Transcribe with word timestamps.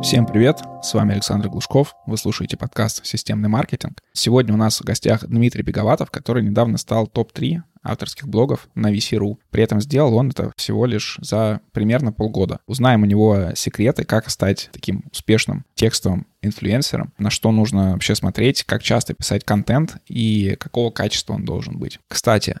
Всем 0.00 0.26
привет, 0.26 0.60
с 0.80 0.94
вами 0.94 1.14
Александр 1.14 1.48
Глушков, 1.48 1.96
вы 2.06 2.16
слушаете 2.16 2.56
подкаст 2.56 3.04
«Системный 3.04 3.48
маркетинг». 3.48 4.00
Сегодня 4.12 4.54
у 4.54 4.56
нас 4.56 4.80
в 4.80 4.84
гостях 4.84 5.26
Дмитрий 5.26 5.62
Беговатов, 5.62 6.12
который 6.12 6.44
недавно 6.44 6.78
стал 6.78 7.08
топ-3 7.08 7.62
авторских 7.82 8.28
блогов 8.28 8.68
на 8.76 8.92
VC.ru. 8.92 9.38
При 9.50 9.62
этом 9.62 9.80
сделал 9.80 10.14
он 10.14 10.30
это 10.30 10.52
всего 10.56 10.86
лишь 10.86 11.18
за 11.20 11.60
примерно 11.72 12.12
полгода. 12.12 12.60
Узнаем 12.66 13.02
у 13.02 13.06
него 13.06 13.50
секреты, 13.54 14.04
как 14.04 14.30
стать 14.30 14.70
таким 14.72 15.04
успешным 15.12 15.64
текстовым 15.74 16.26
инфлюенсером, 16.42 17.12
на 17.18 17.30
что 17.30 17.50
нужно 17.50 17.92
вообще 17.92 18.14
смотреть, 18.14 18.62
как 18.64 18.84
часто 18.84 19.14
писать 19.14 19.44
контент 19.44 19.96
и 20.06 20.56
какого 20.60 20.90
качества 20.90 21.34
он 21.34 21.44
должен 21.44 21.78
быть. 21.78 21.98
Кстати, 22.08 22.60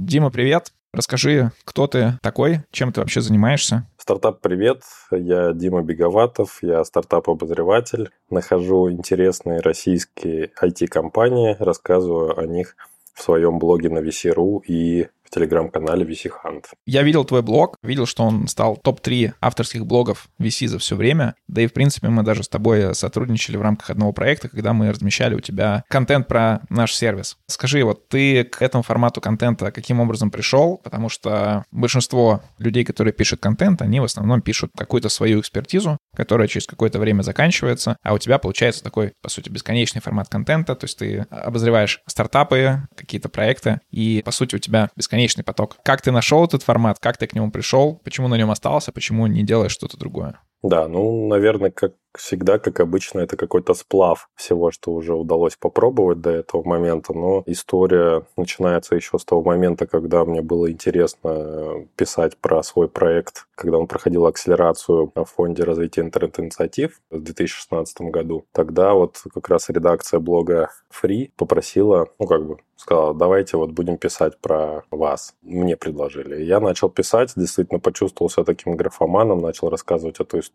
Дима, 0.00 0.30
привет! 0.30 0.72
Расскажи, 0.92 1.50
кто 1.64 1.88
ты 1.88 2.18
такой, 2.22 2.60
чем 2.70 2.92
ты 2.92 3.00
вообще 3.00 3.20
занимаешься? 3.20 3.88
Стартап 3.96 4.40
«Привет», 4.40 4.84
я 5.10 5.52
Дима 5.52 5.82
Беговатов, 5.82 6.60
я 6.62 6.84
стартап-обозреватель, 6.84 8.10
нахожу 8.30 8.92
интересные 8.92 9.58
российские 9.58 10.52
IT-компании, 10.62 11.56
рассказываю 11.58 12.38
о 12.38 12.46
них 12.46 12.76
в 13.12 13.22
своем 13.22 13.58
блоге 13.58 13.90
на 13.90 13.98
VC.ru 13.98 14.62
и 14.64 15.08
в 15.28 15.34
телеграм-канале 15.34 16.04
VC 16.04 16.30
Hunt. 16.44 16.64
Я 16.86 17.02
видел 17.02 17.24
твой 17.24 17.42
блог, 17.42 17.76
видел, 17.82 18.06
что 18.06 18.24
он 18.24 18.48
стал 18.48 18.76
топ-3 18.76 19.32
авторских 19.40 19.86
блогов 19.86 20.28
VC 20.40 20.66
за 20.66 20.78
все 20.78 20.96
время. 20.96 21.34
Да 21.48 21.62
и, 21.62 21.66
в 21.66 21.72
принципе, 21.72 22.08
мы 22.08 22.22
даже 22.22 22.42
с 22.42 22.48
тобой 22.48 22.94
сотрудничали 22.94 23.56
в 23.56 23.62
рамках 23.62 23.90
одного 23.90 24.12
проекта, 24.12 24.48
когда 24.48 24.72
мы 24.72 24.90
размещали 24.90 25.34
у 25.34 25.40
тебя 25.40 25.84
контент 25.88 26.28
про 26.28 26.62
наш 26.70 26.94
сервис. 26.94 27.36
Скажи, 27.46 27.84
вот 27.84 28.08
ты 28.08 28.44
к 28.44 28.62
этому 28.62 28.82
формату 28.82 29.20
контента 29.20 29.70
каким 29.70 30.00
образом 30.00 30.30
пришел? 30.30 30.78
Потому 30.78 31.08
что 31.08 31.64
большинство 31.70 32.42
людей, 32.58 32.84
которые 32.84 33.12
пишут 33.12 33.40
контент, 33.40 33.82
они 33.82 34.00
в 34.00 34.04
основном 34.04 34.40
пишут 34.40 34.70
какую-то 34.76 35.08
свою 35.08 35.40
экспертизу, 35.40 35.98
которая 36.16 36.48
через 36.48 36.66
какое-то 36.66 36.98
время 36.98 37.22
заканчивается, 37.22 37.96
а 38.02 38.14
у 38.14 38.18
тебя 38.18 38.38
получается 38.38 38.82
такой, 38.82 39.12
по 39.20 39.28
сути, 39.28 39.50
бесконечный 39.50 40.00
формат 40.00 40.28
контента, 40.28 40.74
то 40.74 40.84
есть 40.84 40.98
ты 40.98 41.26
обозреваешь 41.30 42.00
стартапы, 42.06 42.82
какие-то 42.96 43.28
проекты, 43.28 43.80
и, 43.90 44.22
по 44.24 44.30
сути, 44.30 44.56
у 44.56 44.58
тебя 44.58 44.90
бесконечный 44.96 45.17
бесконечный 45.18 45.44
поток. 45.44 45.78
Как 45.82 46.00
ты 46.00 46.12
нашел 46.12 46.44
этот 46.44 46.62
формат, 46.62 46.98
как 47.00 47.16
ты 47.16 47.26
к 47.26 47.34
нему 47.34 47.50
пришел, 47.50 48.00
почему 48.04 48.28
на 48.28 48.36
нем 48.36 48.50
остался, 48.50 48.92
почему 48.92 49.26
не 49.26 49.42
делаешь 49.42 49.72
что-то 49.72 49.96
другое? 49.96 50.40
Да, 50.62 50.88
ну, 50.88 51.28
наверное, 51.28 51.70
как 51.70 51.94
всегда, 52.16 52.58
как 52.58 52.80
обычно, 52.80 53.20
это 53.20 53.36
какой-то 53.36 53.74
сплав 53.74 54.28
всего, 54.34 54.70
что 54.70 54.92
уже 54.92 55.14
удалось 55.14 55.56
попробовать 55.56 56.20
до 56.20 56.30
этого 56.30 56.62
момента. 56.66 57.12
Но 57.12 57.42
история 57.46 58.24
начинается 58.36 58.96
еще 58.96 59.18
с 59.18 59.24
того 59.24 59.42
момента, 59.42 59.86
когда 59.86 60.24
мне 60.24 60.42
было 60.42 60.70
интересно 60.70 61.86
писать 61.96 62.36
про 62.38 62.62
свой 62.62 62.88
проект, 62.88 63.46
когда 63.54 63.78
он 63.78 63.86
проходил 63.86 64.26
акселерацию 64.26 65.12
в 65.14 65.24
фонде 65.24 65.62
развития 65.64 66.02
интернет-инициатив 66.02 67.00
в 67.10 67.20
2016 67.20 68.00
году. 68.02 68.44
Тогда 68.52 68.94
вот 68.94 69.22
как 69.32 69.48
раз 69.48 69.68
редакция 69.68 70.20
блога 70.20 70.70
Free 70.92 71.30
попросила, 71.36 72.08
ну 72.18 72.26
как 72.26 72.46
бы 72.46 72.56
сказала, 72.76 73.12
давайте 73.12 73.56
вот 73.56 73.72
будем 73.72 73.98
писать 73.98 74.38
про 74.40 74.84
вас. 74.90 75.34
Мне 75.42 75.76
предложили. 75.76 76.42
Я 76.42 76.60
начал 76.60 76.88
писать, 76.88 77.32
действительно 77.34 77.80
почувствовал 77.80 78.30
себя 78.30 78.44
таким 78.44 78.76
графоманом, 78.76 79.40
начал 79.40 79.68
рассказывать 79.68 80.20
эту 80.20 80.38
историю 80.38 80.47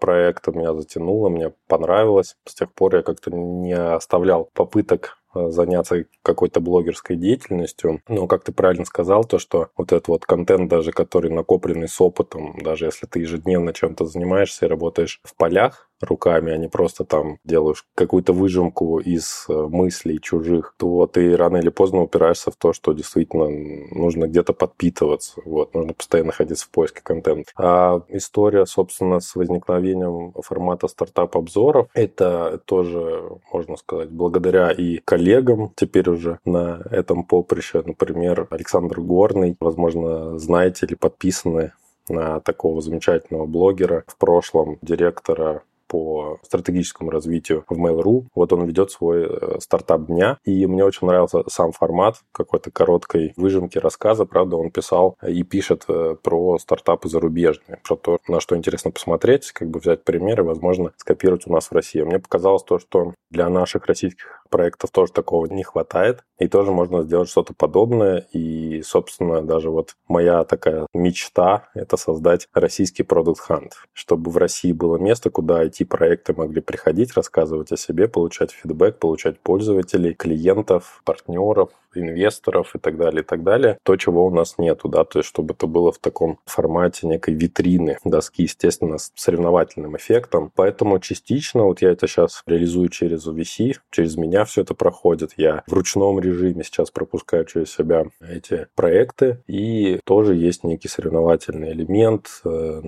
проекта, 0.00 0.52
меня 0.52 0.74
затянуло 0.74 1.28
мне 1.28 1.52
понравилось. 1.68 2.36
С 2.46 2.54
тех 2.54 2.72
пор 2.72 2.96
я 2.96 3.02
как-то 3.02 3.30
не 3.30 3.74
оставлял 3.74 4.48
попыток 4.54 5.18
э, 5.34 5.48
заняться 5.50 6.04
какой-то 6.22 6.60
блогерской 6.60 7.16
деятельностью. 7.16 8.00
Но, 8.08 8.26
как 8.26 8.44
ты 8.44 8.52
правильно 8.52 8.84
сказал, 8.84 9.24
то, 9.24 9.38
что 9.38 9.68
вот 9.76 9.92
этот 9.92 10.08
вот 10.08 10.26
контент, 10.26 10.68
даже 10.68 10.92
который 10.92 11.30
накопленный 11.30 11.88
с 11.88 12.00
опытом, 12.00 12.58
даже 12.62 12.86
если 12.86 13.06
ты 13.06 13.20
ежедневно 13.20 13.72
чем-то 13.72 14.04
занимаешься 14.04 14.66
и 14.66 14.68
работаешь 14.68 15.20
в 15.24 15.36
полях, 15.36 15.90
руками, 16.02 16.52
а 16.52 16.56
не 16.56 16.68
просто 16.68 17.04
там 17.04 17.38
делаешь 17.44 17.84
какую-то 17.94 18.32
выжимку 18.32 18.98
из 18.98 19.46
э, 19.48 19.52
мыслей 19.52 20.20
чужих, 20.20 20.74
то 20.78 21.06
ты 21.06 21.36
рано 21.36 21.58
или 21.58 21.68
поздно 21.68 22.02
упираешься 22.02 22.50
в 22.50 22.56
то, 22.56 22.72
что 22.72 22.92
действительно 22.92 23.48
нужно 23.48 24.26
где-то 24.26 24.52
подпитываться, 24.52 25.40
вот, 25.44 25.74
нужно 25.74 25.94
постоянно 25.94 26.28
находиться 26.28 26.66
в 26.66 26.70
поиске 26.70 27.00
контента. 27.02 27.50
А 27.56 28.02
история, 28.08 28.66
собственно, 28.66 29.20
с 29.20 29.34
возникновением 29.34 30.32
формата 30.42 30.88
стартап-обзоров, 30.88 31.88
это 31.94 32.60
тоже, 32.64 33.22
можно 33.52 33.76
сказать, 33.76 34.10
благодаря 34.10 34.70
и 34.70 34.98
коллегам 34.98 35.72
теперь 35.76 36.08
уже 36.08 36.38
на 36.44 36.82
этом 36.90 37.24
поприще, 37.24 37.82
например, 37.84 38.46
Александр 38.50 39.00
Горный, 39.00 39.56
возможно, 39.60 40.38
знаете 40.38 40.86
или 40.86 40.94
подписаны 40.94 41.72
на 42.08 42.40
такого 42.40 42.80
замечательного 42.80 43.46
блогера, 43.46 44.04
в 44.06 44.16
прошлом 44.16 44.78
директора 44.82 45.62
по 45.92 46.38
стратегическому 46.42 47.10
развитию 47.10 47.66
в 47.68 47.78
Mail.ru. 47.78 48.24
Вот 48.34 48.50
он 48.54 48.64
ведет 48.64 48.90
свой 48.90 49.26
э, 49.28 49.60
стартап 49.60 50.06
дня, 50.06 50.38
и 50.42 50.64
мне 50.66 50.82
очень 50.86 51.06
нравился 51.06 51.42
сам 51.48 51.72
формат 51.72 52.16
какой-то 52.32 52.70
короткой 52.70 53.34
выжимки 53.36 53.76
рассказа. 53.76 54.24
Правда, 54.24 54.56
он 54.56 54.70
писал 54.70 55.18
и 55.22 55.42
пишет 55.42 55.84
э, 55.88 56.16
про 56.22 56.58
стартапы 56.58 57.10
зарубежные, 57.10 57.78
про 57.86 57.96
то, 57.96 58.18
на 58.26 58.40
что 58.40 58.56
интересно 58.56 58.90
посмотреть, 58.90 59.52
как 59.52 59.68
бы 59.68 59.80
взять 59.80 60.02
примеры, 60.02 60.44
возможно, 60.44 60.92
скопировать 60.96 61.46
у 61.46 61.52
нас 61.52 61.66
в 61.66 61.72
России. 61.72 62.00
Мне 62.00 62.18
показалось 62.18 62.62
то, 62.62 62.78
что 62.78 63.12
для 63.30 63.50
наших 63.50 63.84
российских 63.84 64.42
проектов 64.48 64.90
тоже 64.90 65.12
такого 65.12 65.46
не 65.46 65.62
хватает, 65.62 66.24
и 66.38 66.48
тоже 66.48 66.70
можно 66.70 67.02
сделать 67.02 67.28
что-то 67.28 67.54
подобное. 67.54 68.26
И, 68.32 68.82
собственно, 68.82 69.42
даже 69.42 69.70
вот 69.70 69.96
моя 70.08 70.44
такая 70.44 70.86
мечта— 70.94 71.68
это 71.74 71.96
создать 71.96 72.48
российский 72.54 73.02
продукт 73.02 73.42
Hunt, 73.48 73.72
чтобы 73.92 74.30
в 74.30 74.36
России 74.36 74.72
было 74.72 74.96
место, 74.96 75.30
куда 75.30 75.64
IT 75.64 75.81
проекты 75.84 76.34
могли 76.34 76.60
приходить, 76.60 77.14
рассказывать 77.14 77.72
о 77.72 77.76
себе, 77.76 78.08
получать 78.08 78.52
фидбэк, 78.52 78.98
получать 78.98 79.38
пользователей, 79.40 80.14
клиентов, 80.14 81.02
партнеров, 81.04 81.70
инвесторов 81.94 82.74
и 82.74 82.78
так 82.78 82.96
далее, 82.96 83.22
и 83.22 83.24
так 83.24 83.42
далее. 83.42 83.78
То, 83.82 83.96
чего 83.96 84.26
у 84.26 84.30
нас 84.30 84.58
нету, 84.58 84.88
да, 84.88 85.04
то 85.04 85.18
есть 85.18 85.28
чтобы 85.28 85.54
это 85.54 85.66
было 85.66 85.92
в 85.92 85.98
таком 85.98 86.38
формате 86.46 87.06
некой 87.06 87.34
витрины 87.34 87.98
доски, 88.04 88.42
естественно, 88.42 88.98
с 88.98 89.12
соревновательным 89.14 89.96
эффектом. 89.96 90.52
Поэтому 90.54 90.98
частично 90.98 91.64
вот 91.64 91.82
я 91.82 91.90
это 91.90 92.06
сейчас 92.06 92.42
реализую 92.46 92.88
через 92.88 93.26
VC, 93.26 93.76
через 93.90 94.16
меня 94.16 94.44
все 94.44 94.62
это 94.62 94.74
проходит. 94.74 95.32
Я 95.36 95.62
в 95.66 95.72
ручном 95.72 96.20
режиме 96.20 96.64
сейчас 96.64 96.90
пропускаю 96.90 97.44
через 97.44 97.72
себя 97.72 98.06
эти 98.20 98.66
проекты, 98.74 99.42
и 99.46 100.00
тоже 100.04 100.34
есть 100.34 100.64
некий 100.64 100.88
соревновательный 100.88 101.72
элемент. 101.72 102.28
Э, 102.44 102.80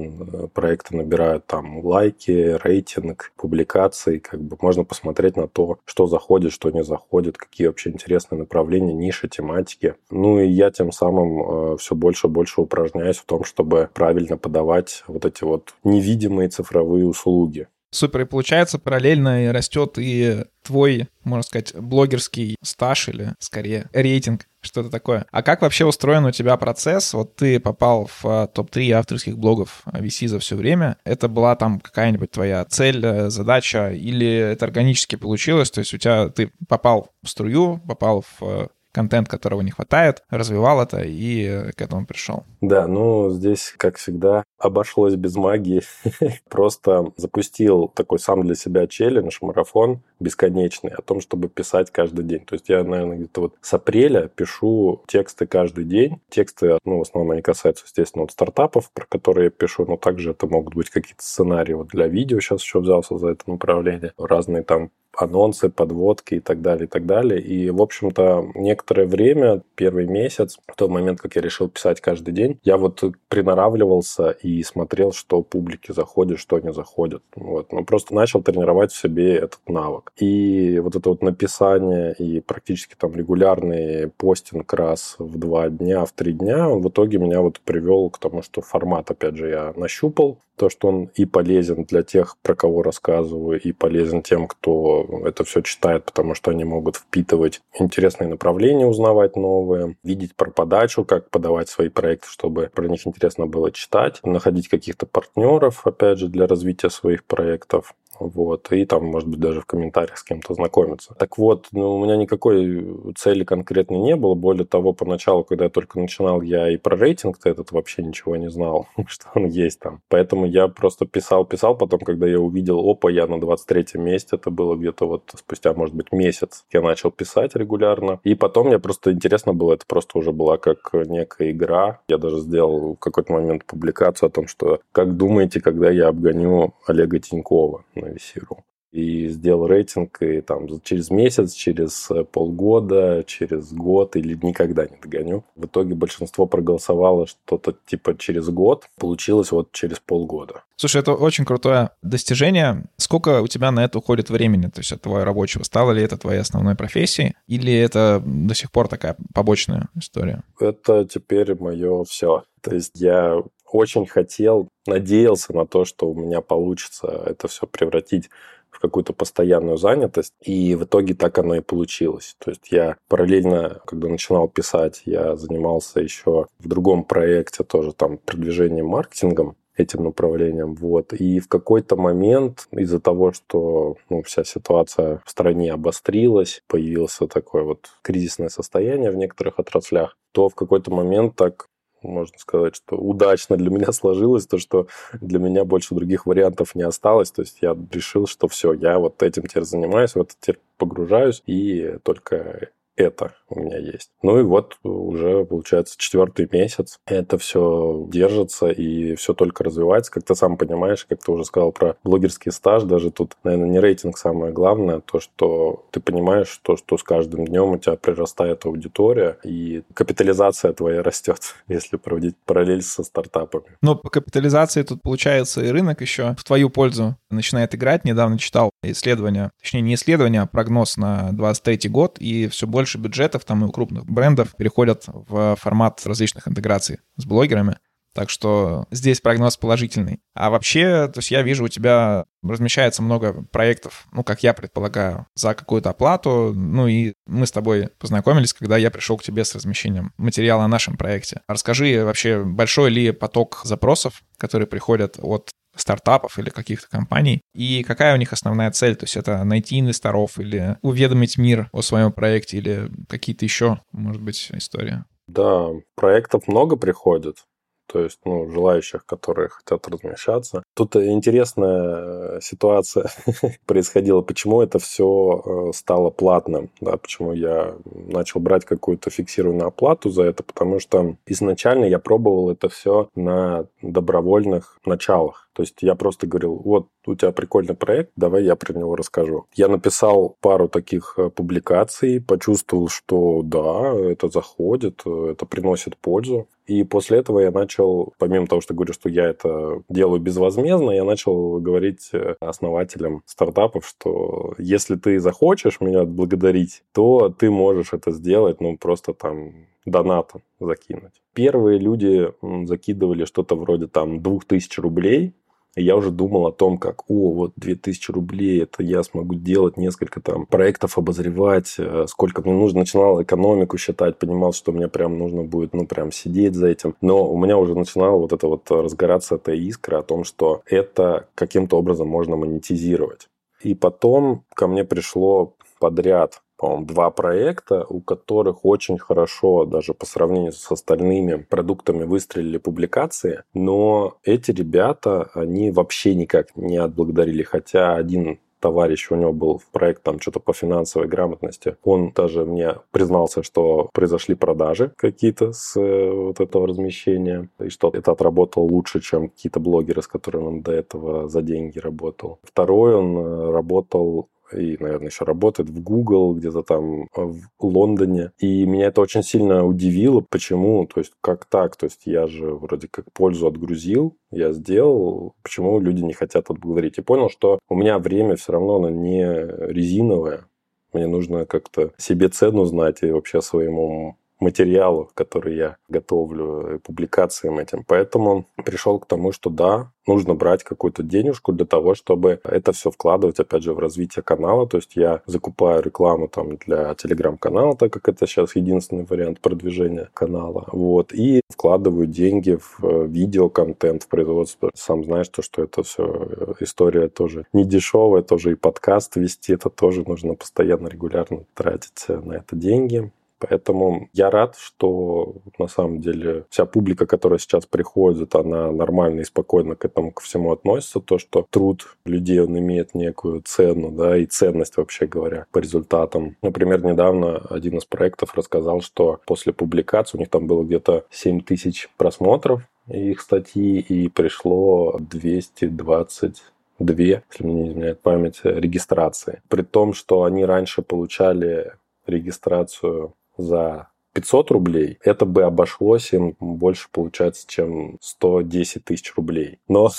проекты 0.53 0.97
набирают 0.97 1.47
там 1.47 1.85
лайки, 1.85 2.53
рейтинг, 2.85 3.33
публикации, 3.37 4.19
как 4.19 4.41
бы 4.41 4.57
можно 4.61 4.85
посмотреть 4.85 5.37
на 5.37 5.49
то, 5.49 5.79
что 5.85 6.07
заходит, 6.07 6.53
что 6.53 6.71
не 6.71 6.85
заходит, 6.85 7.39
какие 7.39 7.67
вообще 7.67 7.91
интересные 7.91 8.39
направления 8.39 8.93
ниши, 8.93 9.29
тематики. 9.29 9.95
Ну 10.11 10.41
и 10.41 10.49
я 10.49 10.71
тем 10.71 10.93
самым 10.93 11.75
э, 11.75 11.77
все 11.79 11.95
больше 11.95 12.27
и 12.27 12.31
больше 12.31 12.61
упражняюсь 12.61 13.17
в 13.17 13.25
том, 13.25 13.45
чтобы 13.45 13.91
правильно 13.95 14.37
подавать 14.37 15.05
вот 15.07 15.25
эти 15.25 15.45
вот 15.45 15.75
невидимые 15.85 16.49
цифровые 16.49 17.07
услуги. 17.07 17.69
Супер, 17.95 18.23
и 18.23 18.25
получается 18.25 18.81
параллельно 18.81 19.53
растет 19.53 19.99
и 19.99 20.47
твой, 20.65 21.07
можно 21.23 21.45
сказать, 21.45 21.73
блогерский 21.77 22.57
стаж 22.61 23.09
или 23.09 23.35
скорее 23.39 23.89
рейтинг, 23.93 24.49
что-то 24.63 24.91
такое. 24.91 25.27
А 25.31 25.43
как 25.43 25.63
вообще 25.63 25.85
устроен 25.85 26.25
у 26.25 26.33
тебя 26.33 26.57
процесс? 26.57 27.15
Вот 27.15 27.37
ты 27.37 27.61
попал 27.61 28.07
в 28.07 28.25
э, 28.27 28.49
топ-3 28.53 28.91
авторских 28.91 29.39
блогов 29.39 29.83
VC 29.87 30.27
за 30.27 30.41
все 30.41 30.57
время. 30.57 30.97
Это 31.05 31.29
была 31.29 31.55
там 31.55 31.79
какая-нибудь 31.79 32.33
твоя 32.33 32.65
цель, 32.65 33.05
э, 33.05 33.31
задача, 33.31 33.91
или 33.91 34.27
это 34.27 34.65
органически 34.65 35.15
получилось? 35.15 35.71
То 35.71 35.79
есть 35.79 35.95
у 35.95 35.99
тебя 35.99 36.31
ты 36.31 36.51
попал 36.67 37.13
в 37.23 37.29
струю, 37.29 37.81
попал 37.87 38.25
в 38.41 38.71
контент, 38.95 39.29
которого 39.29 39.61
не 39.61 39.73
хватает, 39.73 40.23
развивал 40.31 40.81
это 40.81 41.03
и 41.03 41.45
э, 41.45 41.73
к 41.73 41.83
этому 41.83 42.07
пришел. 42.07 42.45
Да, 42.61 42.87
ну 42.87 43.29
здесь, 43.31 43.75
как 43.77 43.97
всегда, 43.97 44.45
обошлось 44.59 45.17
без 45.17 45.35
магии. 45.35 45.83
Просто 46.49 47.13
запустил 47.17 47.89
такой 47.89 48.19
сам 48.19 48.43
для 48.43 48.55
себя 48.55 48.87
челлендж, 48.87 49.39
марафон 49.41 50.01
бесконечный 50.21 50.93
о 50.93 51.03
том, 51.03 51.21
чтобы 51.21 51.49
писать 51.49 51.91
каждый 51.91 52.25
день. 52.25 52.45
То 52.45 52.55
есть 52.55 52.69
я, 52.69 52.85
наверное, 52.85 53.17
где-то 53.17 53.41
вот 53.43 53.55
с 53.61 53.75
апреля 53.75 54.29
пишу 54.29 55.03
тексты 55.07 55.47
каждый 55.47 55.85
день. 55.85 56.21
Тексты, 56.31 56.79
ну, 56.85 56.99
в 56.99 57.03
основном 57.03 57.33
они 57.33 57.43
касаются, 57.43 57.85
естественно, 57.85 58.23
вот 58.23 58.31
стартапов, 58.31 58.91
про 58.93 59.05
которые 59.07 59.47
я 59.47 59.51
пишу, 59.51 59.85
но 59.87 59.97
также 59.97 60.31
это 60.31 60.47
могут 60.47 60.75
быть 60.75 60.91
какие-то 60.91 61.23
сценарии 61.23 61.75
вот 61.75 61.89
для 61.89 62.07
видео. 62.07 62.39
Сейчас 62.41 62.63
еще 62.63 62.81
взялся 62.81 63.19
за 63.19 63.29
это 63.29 63.51
направление. 63.51 64.13
Разные 64.17 64.63
там 64.63 64.91
анонсы, 65.17 65.69
подводки 65.69 66.37
и 66.37 66.41
так 66.41 66.63
далее, 66.63 66.87
и 66.87 66.89
так 66.89 67.07
далее. 67.07 67.41
И, 67.41 67.71
в 67.71 67.81
общем-то, 67.81 68.53
некоторое 68.55 69.07
время, 69.07 69.63
первый 69.75 70.07
месяц, 70.07 70.59
в 70.67 70.77
тот 70.77 70.91
момент, 70.91 71.21
как 71.21 71.37
я 71.37 71.43
решил 71.43 71.69
писать 71.69 72.01
каждый 72.01 72.33
день, 72.33 72.59
я 72.65 72.77
вот 72.77 73.03
приноравливался 73.29 74.31
и 74.31 74.63
смотрел, 74.63 75.13
что 75.13 75.43
публике 75.43 75.93
заходит, 75.93 76.39
что 76.39 76.59
не 76.59 76.73
заходит. 76.73 77.23
Вот. 77.37 77.73
Ну, 77.73 77.85
просто 77.85 78.15
начал 78.15 78.43
тренировать 78.43 78.93
в 78.93 79.01
себе 79.01 79.35
этот 79.37 79.61
навык. 79.69 80.13
И 80.17 80.79
вот 80.79 80.97
это 80.97 81.09
вот 81.11 81.23
написание 81.23 82.15
и 82.19 82.41
практически 82.41 82.95
там 82.99 83.15
регулярный 83.15 84.09
постинг 84.09 84.73
раз 84.73 85.17
в 85.19 85.39
два 85.39 85.69
дня, 85.69 86.05
в 86.05 86.13
три 86.13 86.33
дня, 86.33 86.69
он 86.69 86.83
в 86.83 86.89
итоге 86.89 87.19
меня 87.19 87.41
вот 87.41 87.61
привел 87.61 88.11
к 88.11 88.19
тому, 88.19 88.43
что 88.43 88.61
формат, 88.61 89.11
опять 89.11 89.37
же, 89.37 89.49
я 89.49 89.73
нащупал, 89.77 90.39
то, 90.57 90.69
что 90.69 90.89
он 90.89 91.11
и 91.15 91.25
полезен 91.25 91.85
для 91.85 92.03
тех, 92.03 92.37
про 92.43 92.55
кого 92.55 92.83
рассказываю, 92.83 93.61
и 93.61 93.73
полезен 93.73 94.23
тем, 94.23 94.47
кто 94.47 95.23
это 95.25 95.45
все 95.45 95.63
читает, 95.63 96.05
потому 96.05 96.35
что 96.35 96.51
они 96.51 96.65
могут 96.65 96.97
впитывать 96.97 97.61
интересные 97.79 98.29
направления, 98.29 98.87
узнавать 98.87 99.37
новые, 99.37 99.97
видеть 100.03 100.35
про 100.35 100.51
подачу, 100.51 101.05
как 101.05 101.31
подавать 101.31 101.69
свои 101.69 101.89
проекты, 101.89 102.29
чтобы 102.29 102.71
про 102.75 102.87
них 102.89 103.07
интересно 103.07 103.47
было 103.47 103.71
читать, 103.73 104.21
находить 104.25 104.69
каких-то 104.69 105.07
партнеров, 105.07 105.87
опять 105.87 106.19
же, 106.19 106.29
для 106.29 106.47
развития 106.47 106.91
своих 106.91 107.25
проектов. 107.25 107.95
Вот, 108.21 108.73
и 108.73 108.85
там, 108.85 109.05
может 109.05 109.29
быть, 109.29 109.41
даже 109.41 109.61
в 109.61 109.67
комментариях 109.67 110.19
с 110.19 110.25
кем-то 110.25 110.55
знакомиться. 110.55 111.15
Так 111.19 111.39
вот, 111.39 111.69
ну, 111.73 111.95
у 111.95 112.05
меня 112.05 112.17
никакой 112.17 112.97
цели 113.17 113.45
конкретно 113.45 113.97
не 113.97 114.17
было. 114.17 114.35
Более 114.35 114.67
того, 114.67 114.93
поначалу, 114.93 115.45
когда 115.45 115.65
я 115.65 115.71
только 115.71 115.99
начинал, 115.99 116.43
я 116.43 116.71
и 116.71 116.77
про 116.77 116.97
рейтинг-то 116.97 117.49
этот 117.49 117.73
вообще 117.73 118.03
ничего 118.03 118.37
не 118.37 118.51
знал, 118.51 118.87
что 119.07 119.27
он 119.35 119.47
есть 119.47 119.81
там. 119.81 120.01
Поэтому 120.09 120.47
я 120.47 120.69
просто 120.69 121.07
писал-писал. 121.07 121.77
Потом, 121.77 122.01
когда 122.01 122.27
я 122.27 122.41
увидел, 122.41 122.79
опа, 122.81 123.11
я 123.11 123.27
на 123.27 123.41
23 123.41 124.01
месте, 124.01 124.37
это 124.37 124.51
было 124.51 124.77
где-то 124.77 125.07
вот 125.07 125.31
спустя, 125.37 125.73
может 125.75 125.95
быть, 125.95 126.13
месяц, 126.13 126.65
я 126.73 126.83
начал 126.83 127.11
писать 127.11 127.55
регулярно. 127.57 128.21
И 128.25 128.35
потом 128.35 128.69
мне 128.69 128.79
просто 128.79 129.13
интересно 129.13 129.53
было, 129.53 129.75
это 129.75 129.85
просто 129.87 130.19
уже 130.19 130.33
была 130.33 130.57
как 130.59 130.91
некая 130.93 131.51
игра. 131.51 132.01
Я 132.09 132.19
даже 132.19 132.39
сделал 132.39 132.95
в 132.95 132.99
какой-то 132.99 133.33
момент 133.33 133.65
публикацию 133.65 134.29
о 134.29 134.31
том, 134.31 134.47
что 134.47 134.81
как 134.93 135.17
думаете, 135.17 135.61
когда 135.61 135.91
я 135.91 136.09
обгоню 136.09 136.75
Олега 136.87 137.19
Тинькова 137.19 137.85
VC.ru. 138.15 138.59
И 138.93 139.27
сделал 139.29 139.67
рейтинг, 139.67 140.23
и 140.23 140.41
там 140.41 140.69
через 140.83 141.11
месяц, 141.11 141.53
через 141.53 142.09
э, 142.13 142.23
полгода, 142.23 143.25
через 143.27 143.73
год 143.73 144.15
или 144.15 144.39
никогда 144.41 144.85
не 144.85 144.97
догоню. 145.03 145.43
В 145.57 145.67
итоге 145.67 145.97
большинство 145.97 146.47
проголосовало 146.47 147.27
что-то 147.27 147.75
типа 147.87 148.17
через 148.17 148.49
год. 148.51 148.85
Получилось 149.01 149.51
вот 149.51 149.73
через 149.73 149.99
полгода. 149.99 150.63
Слушай, 150.77 151.01
это 151.01 151.15
очень 151.15 151.45
крутое 151.45 151.91
достижение. 152.03 152.85
Сколько 152.97 153.43
у 153.43 153.49
тебя 153.49 153.73
на 153.73 153.85
это 153.85 153.99
уходит 153.99 154.31
времени, 154.31 154.67
то 154.67 154.79
есть 154.79 154.93
от 154.93 155.03
твоего 155.03 155.25
рабочего? 155.25 155.65
Стало 155.65 155.91
ли 155.91 156.01
это 156.01 156.17
твоей 156.17 156.41
основной 156.41 156.77
профессией? 156.77 157.35
Или 157.49 157.73
это 157.73 158.23
до 158.25 158.55
сих 158.55 158.71
пор 158.71 158.87
такая 158.87 159.17
побочная 159.35 159.89
история? 159.97 160.45
Это 160.61 161.05
теперь 161.05 161.57
мое 161.61 162.05
все. 162.05 162.45
То 162.61 162.75
есть 162.75 163.01
я 163.01 163.43
очень 163.75 164.07
хотел, 164.07 164.69
надеялся 164.87 165.53
на 165.53 165.67
то, 165.67 165.85
что 165.85 166.09
у 166.09 166.15
меня 166.15 166.41
получится 166.41 167.09
это 167.27 167.49
все 167.49 167.67
превратить 167.67 168.31
в 168.71 168.79
какую-то 168.79 169.13
постоянную 169.13 169.79
занятость, 169.79 170.33
и 170.41 170.77
в 170.77 170.85
итоге 170.85 171.15
так 171.15 171.39
оно 171.39 171.57
и 171.57 171.61
получилось. 171.61 172.37
То 172.39 172.51
есть 172.51 172.71
я 172.71 172.97
параллельно, 173.09 173.81
когда 173.85 174.09
начинал 174.09 174.49
писать, 174.49 175.03
я 175.07 175.37
занимался 175.37 176.01
еще 176.01 176.47
в 176.59 176.69
другом 176.69 177.05
проекте 177.05 177.65
тоже 177.65 177.93
там 177.93 178.19
продвижением 178.19 178.87
маркетингом, 178.87 179.57
этим 179.77 180.05
направлением. 180.05 180.75
Вот. 180.75 181.13
И 181.13 181.41
в 181.41 181.49
какой-то 181.49 181.97
момент 181.97 182.69
из-за 182.71 183.01
того, 183.01 183.33
что 183.33 183.97
ну, 184.09 184.23
вся 184.23 184.45
ситуация 184.45 185.21
в 185.25 185.31
стране 185.31 185.73
обострилась, 185.73 186.63
появилось 186.69 187.19
такое 187.29 187.65
вот 187.65 187.91
кризисное 188.03 188.51
состояние 188.51 189.11
в 189.11 189.17
некоторых 189.17 189.59
отраслях, 189.59 190.17
то 190.33 190.49
в 190.49 190.55
какой-то 190.55 190.93
момент 190.93 191.35
так 191.35 191.67
можно 192.09 192.39
сказать, 192.39 192.77
что 192.77 192.97
удачно 192.97 193.57
для 193.57 193.71
меня 193.71 193.87
сложилось, 193.93 194.47
то, 194.47 194.59
что 194.59 194.87
для 195.21 195.39
меня 195.39 195.65
больше 195.65 195.95
других 195.95 196.27
вариантов 196.27 196.75
не 196.75 196.83
осталось. 196.83 197.31
То 197.31 197.43
есть 197.43 197.59
я 197.61 197.77
решил, 197.91 198.27
что 198.27 198.49
все, 198.49 198.73
я 198.73 198.99
вот 198.99 199.23
этим 199.23 199.45
теперь 199.45 199.65
занимаюсь, 199.65 200.15
в 200.15 200.21
это 200.21 200.35
теперь 200.39 200.61
погружаюсь, 200.77 201.43
и 201.47 201.99
только 202.03 202.71
это 202.97 203.35
у 203.49 203.61
меня 203.61 203.79
есть. 203.79 204.11
Ну 204.23 204.39
и 204.39 204.43
вот 204.43 204.77
уже, 204.83 205.45
получается, 205.45 205.97
четвертый 205.99 206.49
месяц 206.51 206.99
это 207.07 207.39
все 207.39 208.07
держится 208.09 208.69
и 208.69 209.15
все 209.17 209.35
только 209.35 209.65
развивается. 209.65 210.11
Как 210.11 210.25
ты 210.25 210.35
сам 210.35 210.57
понимаешь, 210.57 211.05
как 211.05 211.23
ты 211.23 211.33
уже 211.33 211.45
сказал 211.45 211.73
про 211.73 211.97
блогерский 212.05 212.53
стаж, 212.53 212.85
даже 212.85 213.11
тут, 213.11 213.37
наверное, 213.45 213.69
не 213.69 213.81
рейтинг 213.81 214.19
самое 214.19 214.53
главное, 214.53 215.01
то, 215.01 215.21
что 215.21 215.85
ты 215.91 216.01
понимаешь, 216.01 216.49
что, 216.49 216.77
что 216.77 216.97
с 216.99 217.03
каждым 217.03 217.47
днем 217.47 217.71
у 217.71 217.79
тебя 217.79 217.97
прирастает 217.97 218.65
аудитория, 218.65 219.39
и 219.45 219.83
капитализация 219.95 220.73
твоя 220.73 221.03
растет, 221.03 221.39
если 221.69 221.97
проводить 221.97 222.37
параллель 222.45 222.83
со 222.83 223.03
стартапами. 223.03 223.77
Ну, 223.83 223.97
по 223.97 224.11
капитализации 224.11 224.83
тут, 224.83 225.03
получается, 225.03 225.63
и 225.63 225.69
рынок 225.69 226.01
еще 226.01 226.35
в 226.39 226.45
твою 226.45 226.71
пользу 226.71 227.17
начинает 227.31 227.75
играть. 227.75 228.05
Недавно 228.05 228.39
читал 228.39 228.71
исследование, 228.83 229.51
точнее, 229.61 229.81
не 229.81 229.95
исследование, 229.95 230.43
а 230.43 230.47
прогноз 230.47 230.97
на 230.97 231.33
23 231.33 231.89
год, 231.91 232.19
и 232.19 232.49
все 232.49 232.67
больше 232.67 232.84
бюджетов 232.99 233.45
там 233.45 233.65
и 233.65 233.69
у 233.69 233.73
крупных 233.73 234.05
брендов 234.07 234.55
переходят 234.57 235.05
в 235.07 235.57
формат 235.57 236.01
различных 236.05 236.49
интеграций 236.49 236.99
с 237.17 237.25
блогерами. 237.25 237.79
Так 238.15 238.31
что 238.31 238.87
здесь 238.93 239.21
прогноз 239.21 239.57
положительный. 239.57 240.21
А 240.35 240.49
вообще, 240.49 241.09
то 241.09 241.19
есть 241.19 241.33
я 241.33 241.43
вижу, 241.43 241.65
у 241.65 241.69
тебя 241.69 242.27
размещается 242.45 243.03
много 243.03 243.45
проектов, 243.51 244.07
ну, 244.13 244.23
как 244.23 244.45
я 244.45 244.55
предполагаю, 244.55 245.27
за 245.35 245.55
какую-то 245.55 245.91
оплату. 245.91 246.53
Ну 246.55 246.87
и 246.87 247.15
мы 247.27 247.45
с 247.45 247.51
тобой 247.51 247.89
познакомились, 247.99 248.55
когда 248.55 248.77
я 248.77 248.93
пришел 248.93 249.19
к 249.19 249.25
тебе 249.25 249.45
с 249.45 249.55
размещением 249.57 250.13
материала 250.17 250.65
о 250.65 250.69
нашем 250.69 250.97
проекте. 250.97 251.41
Расскажи 251.49 252.05
вообще, 252.05 252.45
большой 252.45 252.91
ли 252.91 253.11
поток 253.11 253.63
запросов, 253.65 254.23
которые 254.39 254.69
приходят 254.69 255.19
от 255.21 255.51
стартапов 255.77 256.39
или 256.39 256.51
каких-то 256.51 256.89
компаний, 256.89 257.41
и 257.55 257.83
какая 257.83 258.15
у 258.15 258.19
них 258.19 258.33
основная 258.33 258.71
цель, 258.71 258.97
то 258.97 259.05
есть 259.05 259.17
это 259.17 259.43
найти 259.45 259.81
инвесторов 259.81 260.39
или 260.39 260.77
уведомить 260.83 261.39
мир 261.39 261.69
о 261.73 261.83
своем 261.83 262.13
проекте 262.13 262.59
или 262.59 262.91
какие-то 263.09 263.45
еще, 263.45 263.81
может 263.93 264.23
быть, 264.23 264.51
истории? 264.53 265.05
Да, 265.27 265.69
проектов 265.97 266.47
много 266.49 266.77
приходит 266.77 267.39
то 267.87 268.01
есть, 268.01 268.21
ну, 268.25 268.51
желающих, 268.51 269.05
которые 269.07 269.49
хотят 269.49 269.87
размещаться. 269.89 270.63
Тут 270.75 270.97
интересная 270.97 272.41
ситуация 272.41 273.11
происходила, 273.67 274.23
почему 274.23 274.63
это 274.63 274.79
все 274.79 275.43
э, 275.45 275.73
стало 275.75 276.11
платным, 276.11 276.71
да, 276.81 276.97
почему 276.97 277.33
я 277.33 277.75
начал 277.85 278.41
брать 278.41 278.65
какую-то 278.65 279.11
фиксированную 279.11 279.69
оплату 279.69 280.11
за 280.11 280.25
это, 280.25 280.43
потому 280.43 280.81
что 280.81 281.17
изначально 281.27 281.85
я 281.85 281.99
пробовал 281.99 282.51
это 282.51 282.69
все 282.69 283.09
на 283.15 283.67
добровольных 283.83 284.79
началах. 284.85 285.45
То 285.55 285.63
есть 285.63 285.83
я 285.83 285.95
просто 285.95 286.27
говорил, 286.27 286.57
вот 286.57 286.89
у 287.07 287.15
тебя 287.15 287.31
прикольный 287.31 287.77
проект, 287.77 288.11
давай 288.17 288.45
я 288.45 288.57
про 288.57 288.73
него 288.75 288.97
расскажу. 288.97 289.47
Я 289.55 289.69
написал 289.69 290.37
пару 290.41 290.69
таких 290.69 291.15
э, 291.17 291.31
публикаций, 291.31 292.21
почувствовал, 292.21 292.89
что 292.89 293.43
да, 293.43 293.95
это 293.95 294.29
заходит, 294.29 295.03
э, 295.07 295.29
это 295.33 295.47
приносит 295.47 295.97
пользу. 295.97 296.49
И 296.67 296.83
после 296.85 297.19
этого 297.19 297.41
я 297.41 297.51
начал, 297.51 298.15
помимо 298.19 298.47
того, 298.47 298.61
что 298.61 298.75
говорю, 298.75 298.95
что 298.95 299.09
я 299.09 299.27
это 299.27 299.83
делаю 299.89 300.21
безвозмездно, 300.21 300.93
я 300.93 301.05
начал 301.05 301.61
говорить 301.61 302.09
э, 302.13 302.37
основателям 302.41 303.23
стартапов, 303.27 303.87
что 303.87 304.55
если 304.59 304.97
ты 304.97 305.21
захочешь 305.21 305.81
меня 305.81 306.03
отблагодарить, 306.03 306.83
то 306.93 307.29
ты 307.29 307.51
можешь 307.51 307.93
это 307.93 308.13
сделать, 308.13 308.61
ну, 308.61 308.79
просто 308.79 309.13
там 309.13 309.67
донатом 309.85 310.43
закинуть. 310.59 311.21
Первые 311.35 311.79
люди 311.79 312.33
закидывали 312.67 313.27
что-то 313.27 313.57
вроде 313.57 313.87
там 313.87 314.23
2000 314.23 314.81
рублей, 314.81 315.35
я 315.77 315.97
уже 315.97 316.11
думал 316.11 316.47
о 316.47 316.53
том, 316.53 316.79
как, 316.79 317.11
о, 317.11 317.33
вот 317.33 317.53
2000 317.57 318.11
рублей, 318.13 318.63
это 318.63 318.83
я 318.83 319.03
смогу 319.03 319.35
делать 319.35 319.77
несколько 319.77 320.21
там 320.21 320.47
проектов, 320.47 320.99
обозревать, 320.99 321.75
э, 321.79 322.07
сколько 322.09 322.43
мне 322.43 322.53
нужно. 322.53 322.81
Начинал 322.81 323.23
экономику 323.23 323.79
считать, 323.79 324.19
понимал, 324.19 324.53
что 324.53 324.73
мне 324.73 324.89
прям 324.89 325.19
нужно 325.19 325.43
будет, 325.43 325.75
ну, 325.75 325.87
прям 325.87 326.13
сидеть 326.13 326.55
за 326.55 326.69
этим. 326.69 326.95
Но 327.01 327.27
у 327.27 327.39
меня 327.39 327.59
уже 327.59 327.75
начинала 327.75 328.17
вот 328.17 328.33
это 328.33 328.47
вот 328.47 328.71
разгораться 328.71 329.37
эта 329.37 329.53
искра 329.53 329.99
о 329.99 330.03
том, 330.03 330.25
что 330.25 330.63
это 330.67 331.29
каким-то 331.35 331.77
образом 331.77 332.09
можно 332.09 332.37
монетизировать. 332.37 333.29
И 333.63 333.75
потом 333.75 334.45
ко 334.55 334.67
мне 334.67 334.85
пришло 334.85 335.55
подряд 335.79 336.41
по-моему, 336.65 336.87
два 336.87 337.11
проекта, 337.11 337.85
у 337.89 338.01
которых 338.01 338.65
очень 338.65 338.99
хорошо, 338.99 339.67
даже 339.67 339.93
по 339.93 340.07
сравнению 340.07 340.53
с 340.53 340.73
остальными 340.73 341.37
продуктами, 341.37 342.05
выстрелили 342.05 342.57
публикации, 342.57 343.43
но 343.53 344.17
эти 344.25 344.51
ребята, 344.51 345.31
они 345.35 345.71
вообще 345.71 346.15
никак 346.15 346.57
не 346.57 346.79
отблагодарили, 346.79 347.43
хотя 347.43 347.97
один 347.97 348.39
товарищ, 348.61 349.11
у 349.11 349.15
него 349.15 349.35
был 349.35 349.61
проект 349.73 350.03
там 350.03 350.19
что-то 350.19 350.41
по 350.41 350.55
финансовой 350.55 351.07
грамотности. 351.07 351.77
Он 351.85 352.13
даже 352.17 352.47
мне 352.47 352.77
признался, 352.93 353.43
что 353.43 353.91
произошли 353.93 354.35
продажи 354.35 354.91
какие-то 354.97 355.53
с 355.53 355.79
э, 355.79 356.11
вот 356.11 356.41
этого 356.41 356.67
размещения, 356.67 357.51
и 357.61 357.69
что 357.69 357.91
это 357.93 358.13
отработал 358.13 358.65
лучше, 358.65 359.01
чем 359.01 359.29
какие-то 359.29 359.61
блогеры, 359.61 360.01
с 360.01 360.07
которыми 360.07 360.47
он 360.47 360.63
до 360.63 360.73
этого 360.73 361.29
за 361.29 361.43
деньги 361.43 361.79
работал. 361.79 362.39
Второй, 362.43 362.95
он 362.95 363.19
э, 363.19 363.51
работал 363.53 364.29
и, 364.53 364.77
наверное, 364.79 365.09
еще 365.09 365.25
работает 365.25 365.71
в 365.71 365.83
Google, 365.83 366.35
где-то 366.35 366.63
там 366.63 367.09
в 367.15 367.49
Лондоне. 367.61 368.33
И 368.39 368.67
меня 368.67 368.87
это 368.87 369.01
очень 369.01 369.23
сильно 369.23 369.65
удивило. 369.65 370.21
Почему? 370.21 370.87
То 370.87 371.01
есть, 371.01 371.13
как 371.21 371.45
так? 371.47 371.77
То 371.77 371.87
есть, 371.87 372.03
я 372.07 372.27
же 372.27 372.55
вроде 372.55 372.89
как 372.89 373.13
пользу 373.13 373.47
отгрузил, 373.47 374.17
я 374.31 374.53
сделал. 374.53 375.35
Почему 375.43 375.81
люди 375.81 376.03
не 376.03 376.13
хотят 376.13 376.51
отблагодарить? 376.51 376.99
И 376.99 377.03
понял, 377.03 377.31
что 377.31 377.59
у 377.69 377.77
меня 377.77 377.99
время 377.99 378.37
все 378.37 378.53
равно 378.53 378.77
оно 378.77 378.91
не 378.91 379.25
резиновое. 379.25 380.47
Мне 380.93 381.07
нужно 381.09 381.45
как-то 381.45 381.93
себе 381.99 382.29
цену 382.29 382.65
знать 382.67 383.03
и 383.03 383.11
вообще 383.11 383.43
своему 383.43 384.17
материалу, 384.41 385.11
который 385.15 385.57
я 385.57 385.77
готовлю, 385.89 386.77
и 386.77 386.79
публикациям 386.79 387.59
этим. 387.59 387.85
Поэтому 387.87 388.47
пришел 388.65 388.99
к 388.99 389.07
тому, 389.07 389.33
что 389.33 389.51
да, 389.51 389.93
нужно 390.07 390.35
брать 390.35 390.65
какую-то 390.65 391.03
денежку 391.03 391.53
для 391.53 391.67
того, 391.67 391.95
чтобы 391.95 392.41
это 392.45 392.73
все 392.73 392.91
вкладывать, 392.91 393.41
опять 393.41 393.63
же, 393.63 393.73
в 393.73 393.79
развитие 393.79 394.23
канала. 394.23 394.67
То 394.67 394.79
есть 394.79 394.97
я 394.97 395.23
закупаю 395.27 395.83
рекламу 395.83 396.29
там 396.29 396.57
для 396.57 396.95
телеграм-канала, 396.95 397.77
так 397.77 397.93
как 397.93 398.09
это 398.09 398.27
сейчас 398.27 398.57
единственный 398.57 399.05
вариант 399.05 399.41
продвижения 399.41 400.11
канала. 400.15 400.69
Вот. 400.73 401.13
И 401.13 401.41
вкладываю 401.49 402.07
деньги 402.07 402.59
в 402.61 402.85
э, 402.85 403.07
видеоконтент, 403.07 404.03
в 404.05 404.09
производство. 404.09 404.71
Сам 404.75 405.05
знаешь, 405.05 405.29
то, 405.29 405.43
что 405.43 405.63
это 405.63 405.83
все 405.83 406.05
э, 406.05 406.55
история 406.61 407.09
тоже 407.09 407.47
не 407.53 407.65
дешевая, 407.65 408.23
тоже 408.23 408.53
и 408.53 408.57
подкаст 408.57 409.17
вести, 409.17 409.55
это 409.55 409.71
тоже 409.71 410.05
нужно 410.07 410.35
постоянно, 410.35 410.89
регулярно 410.89 411.45
тратить 411.55 412.05
э, 412.09 412.21
на 412.21 412.35
это 412.35 412.57
деньги. 412.57 413.11
Поэтому 413.49 414.09
я 414.13 414.31
рад, 414.31 414.57
что 414.57 415.37
на 415.59 415.67
самом 415.67 416.01
деле 416.01 416.45
вся 416.51 416.67
публика, 416.67 417.07
которая 417.07 417.39
сейчас 417.39 417.67
приходит, 417.67 418.35
она 418.35 418.71
нормально 418.71 419.21
и 419.21 419.25
спокойно 419.25 419.77
к 419.77 419.85
этому 419.85 420.13
ко 420.13 420.23
всему 420.23 420.53
относится. 420.53 421.01
То, 421.01 421.19
что 421.19 421.47
труд 421.51 421.97
людей, 422.05 422.41
он 422.41 422.59
имеет 422.59 422.95
некую 422.95 423.43
цену, 423.43 423.91
да, 423.91 424.17
и 424.17 424.27
ценность, 424.27 424.77
вообще 424.77 425.07
говоря, 425.07 425.47
по 425.53 425.59
результатам. 425.59 426.37
Например, 426.43 426.85
недавно 426.85 427.39
один 427.51 427.79
из 427.79 427.85
проектов 427.85 428.35
рассказал, 428.35 428.81
что 428.81 429.21
после 429.27 429.53
публикации 429.53 430.17
у 430.17 430.21
них 430.21 430.31
там 430.31 430.47
было 430.47 430.65
где-то 430.65 431.05
7 431.11 431.41
тысяч 431.41 431.89
просмотров 431.97 432.63
их 432.89 433.21
статьи, 433.21 433.81
и 433.81 434.09
пришло 434.09 434.99
220 434.99 436.43
две, 436.79 437.23
если 437.31 437.45
мне 437.45 437.63
не 437.63 437.69
изменяет 437.71 438.01
память, 438.01 438.41
регистрации. 438.43 439.43
При 439.49 439.63
том, 439.63 439.95
что 439.95 440.25
они 440.25 440.45
раньше 440.45 440.83
получали 440.83 441.73
регистрацию 442.07 443.15
за 443.37 443.89
500 444.15 444.51
рублей, 444.51 444.99
это 445.03 445.27
бы 445.27 445.43
обошлось 445.43 446.13
им 446.13 446.37
больше, 446.39 446.89
получается, 446.91 447.47
чем 447.49 447.99
110 448.01 448.85
тысяч 448.85 449.15
рублей. 449.17 449.59
Но 449.69 449.91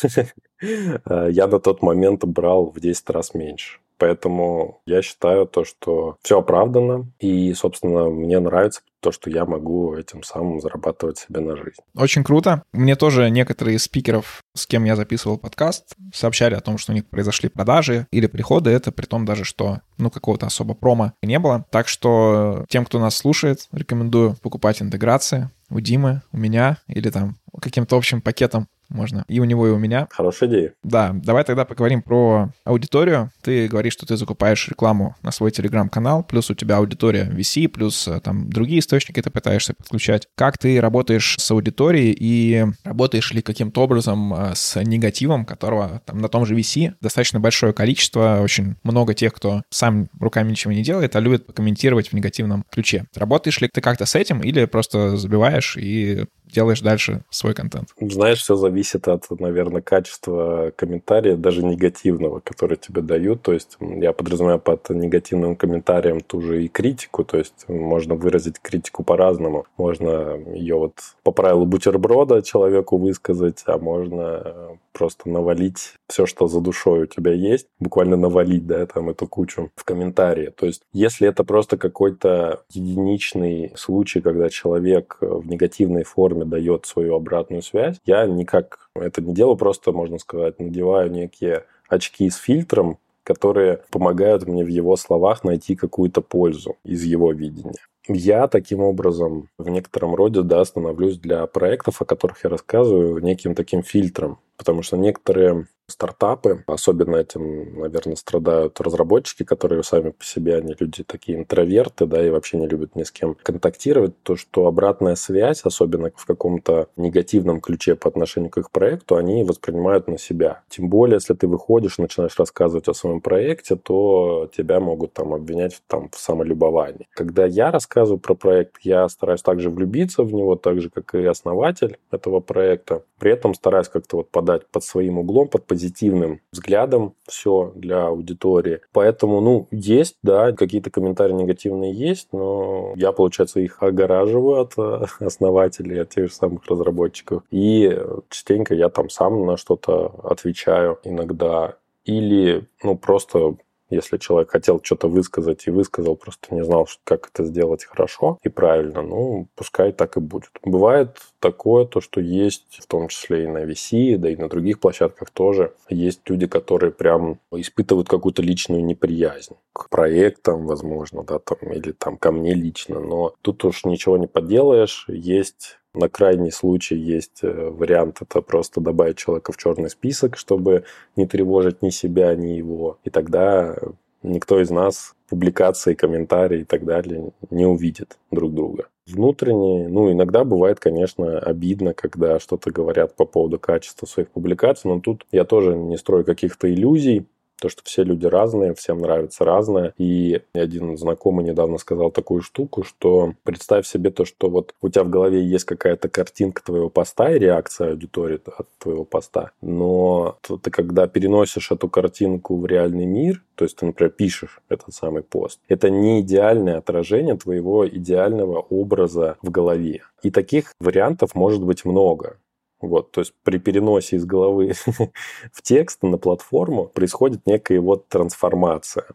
я 0.61 1.47
на 1.47 1.59
тот 1.59 1.81
момент 1.81 2.23
брал 2.23 2.71
в 2.71 2.79
10 2.79 3.09
раз 3.09 3.33
меньше. 3.33 3.79
Поэтому 3.97 4.81
я 4.85 5.01
считаю 5.01 5.45
то, 5.45 5.63
что 5.63 6.17
все 6.21 6.39
оправдано. 6.39 7.11
И, 7.19 7.53
собственно, 7.53 8.09
мне 8.09 8.39
нравится 8.39 8.81
то, 9.05 9.11
что 9.11 9.29
я 9.29 9.45
могу 9.45 9.95
этим 9.95 10.23
самым 10.23 10.59
зарабатывать 10.59 11.19
себе 11.19 11.39
на 11.39 11.55
жизнь. 11.55 11.81
Очень 11.95 12.23
круто. 12.23 12.63
Мне 12.73 12.95
тоже 12.95 13.29
некоторые 13.29 13.75
из 13.75 13.83
спикеров, 13.83 14.41
с 14.55 14.65
кем 14.65 14.83
я 14.83 14.95
записывал 14.95 15.37
подкаст, 15.37 15.95
сообщали 16.11 16.55
о 16.55 16.61
том, 16.61 16.79
что 16.79 16.91
у 16.91 16.95
них 16.95 17.05
произошли 17.05 17.47
продажи 17.47 18.07
или 18.09 18.25
приходы. 18.25 18.71
Это 18.71 18.91
при 18.91 19.05
том 19.05 19.23
даже, 19.23 19.43
что 19.43 19.81
ну 19.99 20.09
какого-то 20.09 20.47
особо 20.47 20.73
промо 20.73 21.13
не 21.21 21.37
было. 21.37 21.65
Так 21.69 21.87
что 21.87 22.65
тем, 22.67 22.83
кто 22.83 22.99
нас 22.99 23.15
слушает, 23.15 23.67
рекомендую 23.71 24.35
покупать 24.41 24.81
интеграции 24.81 25.51
у 25.69 25.79
Димы, 25.79 26.21
у 26.31 26.37
меня 26.37 26.77
или 26.87 27.09
там 27.09 27.37
каким-то 27.61 27.97
общим 27.97 28.21
пакетом 28.21 28.67
можно 28.89 29.25
и 29.27 29.39
у 29.39 29.43
него, 29.43 29.67
и 29.67 29.71
у 29.71 29.77
меня. 29.77 30.07
Хорошая 30.11 30.49
идея. 30.49 30.73
Да, 30.83 31.11
давай 31.13 31.43
тогда 31.43 31.65
поговорим 31.65 32.01
про 32.01 32.49
аудиторию. 32.63 33.31
Ты 33.41 33.67
говоришь, 33.67 33.93
что 33.93 34.05
ты 34.05 34.17
закупаешь 34.17 34.67
рекламу 34.67 35.15
на 35.21 35.31
свой 35.31 35.51
телеграм-канал, 35.51 36.23
плюс 36.23 36.49
у 36.49 36.55
тебя 36.55 36.77
аудитория 36.77 37.25
VC, 37.25 37.67
плюс 37.67 38.07
э, 38.07 38.19
там 38.19 38.49
другие 38.49 38.79
источники 38.79 39.21
ты 39.21 39.29
пытаешься 39.29 39.73
подключать. 39.73 40.27
Как 40.35 40.57
ты 40.57 40.79
работаешь 40.79 41.35
с 41.39 41.51
аудиторией 41.51 42.15
и 42.17 42.65
работаешь 42.83 43.31
ли 43.31 43.41
каким-то 43.41 43.81
образом 43.81 44.33
э, 44.33 44.55
с 44.55 44.81
негативом, 44.83 45.45
которого 45.45 46.01
там 46.05 46.19
на 46.19 46.29
том 46.29 46.45
же 46.45 46.55
VC 46.55 46.93
достаточно 47.01 47.39
большое 47.39 47.73
количество, 47.73 48.39
очень 48.41 48.75
много 48.83 49.13
тех, 49.13 49.33
кто 49.33 49.63
сам 49.69 50.07
руками 50.19 50.51
ничего 50.51 50.73
не 50.73 50.83
делает, 50.83 51.15
а 51.15 51.19
любит 51.19 51.45
покомментировать 51.45 52.09
в 52.09 52.13
негативном 52.13 52.65
ключе. 52.71 53.05
Работаешь 53.15 53.59
ли 53.61 53.69
ты 53.71 53.81
как-то 53.81 54.05
с 54.05 54.15
этим 54.15 54.41
или 54.41 54.65
просто 54.65 55.17
забиваешь 55.17 55.77
и 55.77 56.25
делаешь 56.55 56.81
дальше 56.81 57.23
свой 57.29 57.53
контент? 57.53 57.89
Знаешь, 57.99 58.39
все 58.39 58.55
зависит 58.55 59.07
от, 59.07 59.29
наверное, 59.39 59.81
качества 59.81 60.71
комментария, 60.75 61.35
даже 61.35 61.63
негативного, 61.63 62.39
который 62.39 62.77
тебе 62.77 63.01
дают. 63.01 63.41
То 63.41 63.53
есть 63.53 63.77
я 63.79 64.13
подразумеваю 64.13 64.59
под 64.59 64.89
негативным 64.89 65.55
комментарием 65.55 66.21
ту 66.21 66.41
же 66.41 66.63
и 66.63 66.67
критику. 66.67 67.23
То 67.23 67.37
есть 67.37 67.65
можно 67.67 68.15
выразить 68.15 68.59
критику 68.59 69.03
по-разному. 69.03 69.65
Можно 69.77 70.37
ее 70.53 70.75
вот 70.75 70.93
по 71.23 71.31
правилу 71.31 71.65
бутерброда 71.65 72.41
человеку 72.41 72.97
высказать, 72.97 73.63
а 73.65 73.77
можно 73.77 74.77
просто 74.93 75.29
навалить 75.29 75.95
все, 76.07 76.25
что 76.25 76.47
за 76.47 76.61
душой 76.61 77.03
у 77.03 77.05
тебя 77.05 77.33
есть, 77.33 77.67
буквально 77.79 78.15
навалить, 78.15 78.65
да, 78.65 78.85
там 78.85 79.09
эту 79.09 79.27
кучу 79.27 79.69
в 79.75 79.83
комментарии. 79.83 80.53
То 80.55 80.65
есть, 80.65 80.83
если 80.93 81.27
это 81.27 81.43
просто 81.43 81.77
какой-то 81.77 82.63
единичный 82.69 83.73
случай, 83.75 84.21
когда 84.21 84.49
человек 84.49 85.17
в 85.19 85.45
негативной 85.47 86.03
форме 86.03 86.44
дает 86.45 86.85
свою 86.85 87.15
обратную 87.15 87.61
связь, 87.61 87.97
я 88.05 88.25
никак 88.25 88.89
это 88.95 89.21
не 89.21 89.33
делаю, 89.33 89.57
просто, 89.57 89.91
можно 89.91 90.19
сказать, 90.19 90.59
надеваю 90.59 91.11
некие 91.11 91.65
очки 91.89 92.29
с 92.29 92.35
фильтром, 92.37 92.97
которые 93.23 93.81
помогают 93.89 94.45
мне 94.47 94.63
в 94.63 94.67
его 94.67 94.95
словах 94.95 95.43
найти 95.43 95.75
какую-то 95.75 96.21
пользу 96.21 96.77
из 96.83 97.03
его 97.03 97.31
видения. 97.31 97.73
Я 98.07 98.47
таким 98.47 98.81
образом 98.81 99.49
в 99.57 99.67
некотором 99.67 100.13
роде 100.13 100.43
да, 100.43 100.63
становлюсь 100.63 101.17
для 101.17 101.45
проектов, 101.47 102.01
о 102.01 102.05
которых 102.05 102.43
я 102.43 102.51
рассказываю, 102.51 103.19
неким 103.19 103.55
таким 103.55 103.81
фильтром. 103.81 104.37
Потому 104.57 104.83
что 104.83 104.95
некоторые 104.95 105.65
стартапы, 105.87 106.63
особенно 106.67 107.17
этим, 107.17 107.79
наверное, 107.79 108.15
страдают 108.15 108.79
разработчики, 108.81 109.43
которые 109.43 109.83
сами 109.83 110.09
по 110.09 110.23
себе, 110.23 110.57
они 110.57 110.75
люди 110.79 111.03
такие 111.03 111.37
интроверты, 111.37 112.05
да, 112.05 112.25
и 112.25 112.29
вообще 112.29 112.57
не 112.57 112.67
любят 112.67 112.95
ни 112.95 113.03
с 113.03 113.11
кем 113.11 113.35
контактировать, 113.35 114.13
то, 114.23 114.35
что 114.35 114.67
обратная 114.67 115.15
связь, 115.15 115.61
особенно 115.63 116.11
в 116.15 116.25
каком-то 116.25 116.87
негативном 116.97 117.61
ключе 117.61 117.95
по 117.95 118.09
отношению 118.09 118.49
к 118.49 118.57
их 118.57 118.71
проекту, 118.71 119.15
они 119.15 119.43
воспринимают 119.43 120.07
на 120.07 120.17
себя. 120.17 120.63
Тем 120.69 120.89
более, 120.89 121.15
если 121.15 121.33
ты 121.33 121.47
выходишь, 121.47 121.97
начинаешь 121.97 122.37
рассказывать 122.37 122.87
о 122.87 122.93
своем 122.93 123.21
проекте, 123.21 123.75
то 123.75 124.49
тебя 124.55 124.79
могут 124.79 125.13
там 125.13 125.33
обвинять 125.33 125.81
там, 125.87 126.09
в 126.09 126.17
самолюбовании. 126.17 127.07
Когда 127.13 127.45
я 127.45 127.71
рассказываю 127.71 128.19
про 128.19 128.33
проект, 128.33 128.77
я 128.81 129.07
стараюсь 129.07 129.41
также 129.41 129.69
влюбиться 129.69 130.23
в 130.23 130.33
него, 130.33 130.55
так 130.55 130.81
же, 130.81 130.89
как 130.89 131.13
и 131.15 131.25
основатель 131.25 131.97
этого 132.11 132.39
проекта. 132.39 133.03
При 133.19 133.31
этом 133.31 133.53
стараюсь 133.53 133.87
как-то 133.87 134.17
вот 134.17 134.29
подать 134.29 134.67
под 134.67 134.83
своим 134.83 135.19
углом, 135.19 135.47
под 135.47 135.65
позитивным 135.75 136.39
взглядом 136.53 137.15
все 137.27 137.73
для 137.75 138.07
аудитории. 138.07 138.79
Поэтому, 138.93 139.41
ну, 139.41 139.67
есть, 139.71 140.15
да, 140.23 140.53
какие-то 140.53 140.89
комментарии 140.89 141.33
негативные 141.33 141.91
есть, 141.91 142.29
но 142.31 142.93
я, 142.95 143.11
получается, 143.11 143.59
их 143.59 143.83
огораживаю 143.83 144.61
от 144.61 144.73
э, 144.77 145.05
основателей, 145.19 146.01
от 146.01 146.09
тех 146.11 146.29
же 146.29 146.33
самых 146.33 146.65
разработчиков. 146.67 147.43
И 147.51 147.93
частенько 148.29 148.73
я 148.73 148.87
там 148.87 149.09
сам 149.09 149.45
на 149.45 149.57
что-то 149.57 150.15
отвечаю 150.23 150.97
иногда. 151.03 151.75
Или, 152.05 152.67
ну, 152.81 152.95
просто 152.97 153.57
если 153.89 154.17
человек 154.17 154.51
хотел 154.51 154.81
что-то 154.83 155.07
высказать 155.07 155.67
и 155.67 155.71
высказал, 155.71 156.15
просто 156.15 156.53
не 156.53 156.63
знал, 156.63 156.87
как 157.03 157.29
это 157.33 157.43
сделать 157.43 157.85
хорошо 157.85 158.39
и 158.43 158.49
правильно, 158.49 159.01
ну, 159.01 159.47
пускай 159.55 159.91
так 159.91 160.17
и 160.17 160.19
будет. 160.19 160.51
Бывает 160.63 161.17
такое, 161.39 161.85
то, 161.85 162.01
что 162.01 162.21
есть, 162.21 162.79
в 162.81 162.87
том 162.87 163.07
числе 163.07 163.43
и 163.43 163.47
на 163.47 163.65
VC, 163.65 164.17
да 164.17 164.29
и 164.29 164.35
на 164.35 164.49
других 164.49 164.79
площадках 164.79 165.29
тоже, 165.29 165.73
есть 165.89 166.21
люди, 166.29 166.47
которые 166.47 166.91
прям 166.91 167.39
испытывают 167.51 168.09
какую-то 168.09 168.41
личную 168.41 168.83
неприязнь 168.83 169.55
к 169.73 169.89
проектам, 169.89 170.65
возможно, 170.65 171.23
да, 171.23 171.39
там, 171.39 171.71
или 171.71 171.91
там 171.91 172.17
ко 172.17 172.31
мне 172.31 172.53
лично, 172.53 172.99
но 172.99 173.35
тут 173.41 173.63
уж 173.65 173.85
ничего 173.85 174.17
не 174.17 174.27
поделаешь, 174.27 175.05
есть 175.07 175.79
на 175.95 176.09
крайний 176.09 176.51
случай 176.51 176.95
есть 176.95 177.39
э, 177.43 177.69
вариант, 177.69 178.21
это 178.21 178.41
просто 178.41 178.81
добавить 178.81 179.17
человека 179.17 179.51
в 179.51 179.57
черный 179.57 179.89
список, 179.89 180.37
чтобы 180.37 180.83
не 181.15 181.25
тревожить 181.25 181.81
ни 181.81 181.89
себя, 181.89 182.35
ни 182.35 182.49
его. 182.49 182.97
И 183.03 183.09
тогда 183.09 183.75
никто 184.23 184.61
из 184.61 184.69
нас 184.69 185.15
публикации, 185.29 185.93
комментарии 185.93 186.61
и 186.61 186.63
так 186.65 186.85
далее 186.85 187.31
не 187.49 187.65
увидит 187.65 188.17
друг 188.31 188.53
друга. 188.53 188.87
Внутренне, 189.07 189.87
ну, 189.87 190.11
иногда 190.11 190.43
бывает, 190.43 190.79
конечно, 190.79 191.37
обидно, 191.37 191.93
когда 191.93 192.39
что-то 192.39 192.71
говорят 192.71 193.15
по 193.15 193.25
поводу 193.25 193.59
качества 193.59 194.07
своих 194.07 194.29
публикаций, 194.29 194.89
но 194.89 194.99
тут 194.99 195.25
я 195.31 195.45
тоже 195.45 195.75
не 195.75 195.97
строю 195.97 196.25
каких-то 196.25 196.71
иллюзий. 196.71 197.27
То, 197.61 197.69
что 197.69 197.81
все 197.85 198.03
люди 198.03 198.25
разные, 198.25 198.73
всем 198.73 198.99
нравится 198.99 199.45
разное. 199.45 199.93
И 199.97 200.41
один 200.53 200.97
знакомый 200.97 201.45
недавно 201.45 201.77
сказал 201.77 202.11
такую 202.11 202.41
штуку, 202.41 202.83
что 202.83 203.33
представь 203.43 203.87
себе 203.87 204.11
то, 204.11 204.25
что 204.25 204.49
вот 204.49 204.73
у 204.81 204.89
тебя 204.89 205.03
в 205.03 205.09
голове 205.09 205.43
есть 205.43 205.65
какая-то 205.65 206.09
картинка 206.09 206.63
твоего 206.63 206.89
поста 206.89 207.31
и 207.31 207.39
реакция 207.39 207.91
аудитории 207.91 208.39
от 208.45 208.67
твоего 208.79 209.05
поста. 209.05 209.51
Но 209.61 210.37
ты 210.63 210.69
когда 210.71 211.07
переносишь 211.07 211.71
эту 211.71 211.89
картинку 211.89 212.57
в 212.57 212.65
реальный 212.65 213.05
мир, 213.05 213.41
то 213.55 213.63
есть 213.63 213.77
ты, 213.77 213.85
например, 213.85 214.11
пишешь 214.11 214.59
этот 214.69 214.93
самый 214.93 215.23
пост, 215.23 215.59
это 215.67 215.89
не 215.89 216.21
идеальное 216.21 216.77
отражение 216.77 217.35
твоего 217.37 217.87
идеального 217.87 218.59
образа 218.59 219.37
в 219.41 219.49
голове. 219.49 220.03
И 220.23 220.31
таких 220.31 220.73
вариантов 220.79 221.35
может 221.35 221.63
быть 221.63 221.85
много. 221.85 222.37
Вот, 222.87 223.11
то 223.11 223.21
есть 223.21 223.33
при 223.43 223.57
переносе 223.57 224.17
из 224.17 224.25
головы 224.25 224.73
в 225.53 225.61
текст 225.61 226.03
на 226.03 226.17
платформу 226.17 226.85
происходит 226.85 227.45
некая 227.45 227.79
вот 227.79 228.07
трансформация. 228.07 229.05